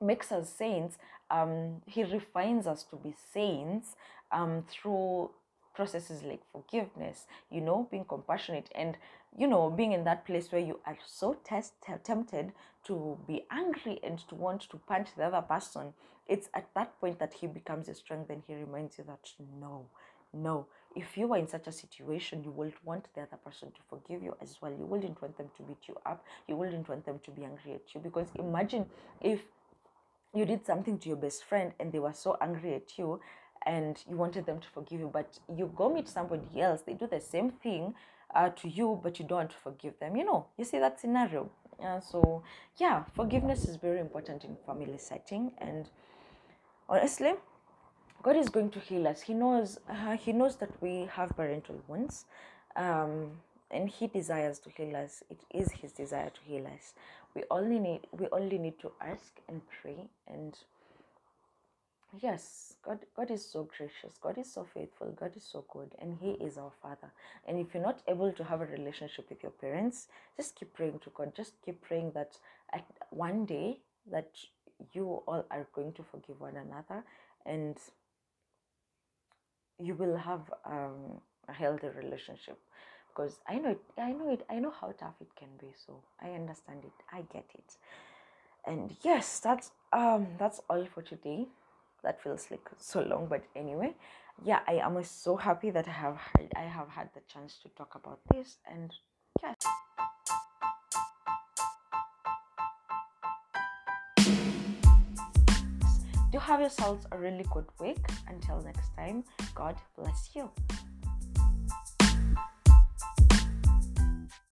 makes 0.00 0.30
us 0.32 0.48
saints 0.48 0.98
um, 1.30 1.82
he 1.86 2.04
refines 2.04 2.66
us 2.66 2.84
to 2.84 2.96
be 2.96 3.14
saints 3.32 3.96
um, 4.32 4.64
through 4.68 5.30
processes 5.74 6.22
like 6.22 6.40
forgiveness 6.52 7.26
you 7.50 7.60
know 7.60 7.86
being 7.90 8.04
compassionate. 8.04 8.68
And 8.74 8.96
you 9.36 9.46
know 9.46 9.70
being 9.70 9.92
in 9.92 10.04
that 10.04 10.24
place 10.24 10.50
where 10.50 10.60
you 10.60 10.78
are 10.86 10.96
so 11.06 11.36
test, 11.44 11.74
tempted 12.04 12.52
to 12.84 13.18
be 13.26 13.44
angry 13.50 13.98
and 14.02 14.18
to 14.28 14.34
want 14.34 14.62
to 14.62 14.76
punch 14.88 15.08
the 15.16 15.24
other 15.24 15.42
person 15.42 15.92
it's 16.26 16.48
at 16.54 16.66
that 16.74 16.98
point 17.00 17.18
that 17.18 17.32
he 17.32 17.46
becomes 17.46 17.88
a 17.88 17.94
strength 17.94 18.30
and 18.30 18.42
he 18.46 18.54
reminds 18.54 18.98
you 18.98 19.04
that 19.04 19.30
no 19.60 19.86
no 20.32 20.66
if 20.96 21.16
you 21.16 21.32
are 21.32 21.38
in 21.38 21.46
such 21.46 21.66
a 21.66 21.72
situation 21.72 22.42
you 22.42 22.50
will 22.50 22.72
want 22.84 23.06
the 23.14 23.22
other 23.22 23.36
person 23.44 23.70
to 23.70 23.80
forgive 23.88 24.22
you 24.22 24.34
as 24.40 24.56
well. 24.60 24.72
You 24.72 24.84
wouldn't 24.84 25.20
want 25.20 25.36
them 25.36 25.48
to 25.56 25.62
beat 25.62 25.86
you 25.86 25.96
up. 26.06 26.24
You 26.48 26.56
wouldn't 26.56 26.88
want 26.88 27.04
them 27.04 27.20
to 27.24 27.30
be 27.30 27.44
angry 27.44 27.74
at 27.74 27.94
you. 27.94 28.00
Because 28.00 28.28
imagine 28.36 28.86
if 29.20 29.40
you 30.34 30.44
did 30.44 30.66
something 30.66 30.98
to 30.98 31.08
your 31.08 31.16
best 31.16 31.44
friend 31.44 31.72
and 31.78 31.92
they 31.92 31.98
were 31.98 32.12
so 32.12 32.36
angry 32.40 32.74
at 32.74 32.98
you 32.98 33.20
and 33.66 34.02
you 34.08 34.16
wanted 34.16 34.46
them 34.46 34.60
to 34.60 34.68
forgive 34.68 35.00
you 35.00 35.10
but 35.12 35.38
you 35.56 35.70
go 35.74 35.92
meet 35.92 36.08
somebody 36.08 36.60
else 36.60 36.82
they 36.82 36.94
do 36.94 37.06
the 37.06 37.20
same 37.20 37.50
thing 37.50 37.94
uh, 38.34 38.48
to 38.50 38.68
you 38.68 39.00
but 39.02 39.18
you 39.18 39.24
don't 39.24 39.52
forgive 39.52 39.98
them 39.98 40.16
you 40.16 40.24
know. 40.24 40.46
You 40.56 40.64
see 40.64 40.78
that 40.78 41.00
scenario. 41.00 41.50
Uh, 41.82 42.00
so 42.00 42.42
yeah 42.76 43.04
forgiveness 43.14 43.66
is 43.66 43.76
very 43.76 44.00
important 44.00 44.44
in 44.44 44.56
family 44.66 44.98
setting. 44.98 45.52
And 45.58 45.88
honestly 46.88 47.34
god 48.22 48.36
is 48.36 48.48
going 48.48 48.70
to 48.70 48.80
heal 48.80 49.06
us. 49.06 49.22
He 49.22 49.34
knows 49.34 49.78
uh, 49.88 50.16
he 50.16 50.32
knows 50.32 50.56
that 50.56 50.70
we 50.82 51.08
have 51.12 51.30
parental 51.36 51.80
wounds 51.88 52.24
um, 52.76 53.30
and 53.70 53.88
he 53.88 54.06
desires 54.06 54.58
to 54.60 54.70
heal 54.70 54.96
us. 54.96 55.22
It 55.30 55.40
is 55.50 55.72
his 55.72 55.92
desire 55.92 56.30
to 56.30 56.40
heal 56.44 56.66
us. 56.66 56.94
We 57.34 57.44
only 57.50 57.78
need 57.78 58.00
we 58.12 58.26
only 58.32 58.58
need 58.58 58.78
to 58.80 58.92
ask 59.00 59.40
and 59.48 59.60
pray 59.80 60.08
and 60.26 60.56
yes 62.20 62.74
god 62.82 62.98
god 63.14 63.30
is 63.30 63.44
so 63.44 63.64
gracious. 63.76 64.16
God 64.20 64.38
is 64.38 64.50
so 64.52 64.66
faithful. 64.74 65.12
God 65.18 65.36
is 65.36 65.44
so 65.44 65.64
good 65.70 65.94
and 66.00 66.16
he 66.20 66.30
is 66.44 66.56
our 66.56 66.72
father. 66.82 67.12
And 67.46 67.58
if 67.58 67.74
you're 67.74 67.82
not 67.82 68.02
able 68.08 68.32
to 68.32 68.44
have 68.44 68.60
a 68.60 68.66
relationship 68.66 69.28
with 69.28 69.42
your 69.42 69.52
parents 69.52 70.08
just 70.36 70.54
keep 70.56 70.72
praying 70.74 71.00
to 71.00 71.10
god. 71.10 71.34
Just 71.36 71.54
keep 71.64 71.80
praying 71.82 72.12
that 72.14 72.38
at 72.72 72.84
one 73.10 73.44
day 73.44 73.80
that 74.10 74.30
you 74.92 75.22
all 75.26 75.44
are 75.50 75.66
going 75.74 75.92
to 75.94 76.02
forgive 76.02 76.40
one 76.40 76.56
another 76.56 77.04
and 77.44 77.76
you 79.78 79.94
will 79.94 80.16
have 80.16 80.50
um, 80.64 81.20
a 81.48 81.52
healthy 81.52 81.88
relationship. 81.88 82.58
Because 83.08 83.40
i 83.48 83.58
know 83.58 83.70
it 83.70 83.80
i 83.98 84.12
know 84.12 84.30
it 84.32 84.46
i 84.48 84.58
know 84.60 84.70
how 84.80 84.92
tough 84.92 85.14
it 85.20 85.28
can 85.36 85.48
be 85.60 85.72
so 85.86 86.00
i 86.22 86.30
understand 86.30 86.84
it. 86.84 86.92
I 87.12 87.22
get 87.32 87.46
it. 87.54 87.76
And 88.64 88.96
yes 89.02 89.40
that's 89.40 89.72
um 89.92 90.26
that's 90.38 90.60
all 90.70 90.86
for 90.94 91.02
today 91.02 91.48
that 92.02 92.22
feels 92.22 92.50
like 92.50 92.68
so 92.78 93.00
long 93.02 93.26
but 93.28 93.42
anyway. 93.56 93.94
Yeah 94.44 94.60
i 94.68 94.74
am 94.74 95.02
so 95.02 95.36
happy 95.36 95.70
that 95.70 95.88
i 95.88 95.90
have 95.90 96.16
had, 96.16 96.52
i 96.56 96.62
have 96.62 96.88
had 96.88 97.08
the 97.14 97.20
chance 97.32 97.58
to 97.62 97.68
talk 97.70 97.94
about 97.94 98.20
this 98.32 98.58
and 98.72 98.94
yeah. 99.42 99.54
Do 106.30 106.38
have 106.38 106.60
yourselves 106.60 107.06
a 107.10 107.18
really 107.18 107.46
good 107.50 107.64
week. 107.80 108.04
Until 108.28 108.60
next 108.62 108.94
time 108.96 109.24
god 109.54 109.76
bless 109.96 110.30
you 110.34 110.50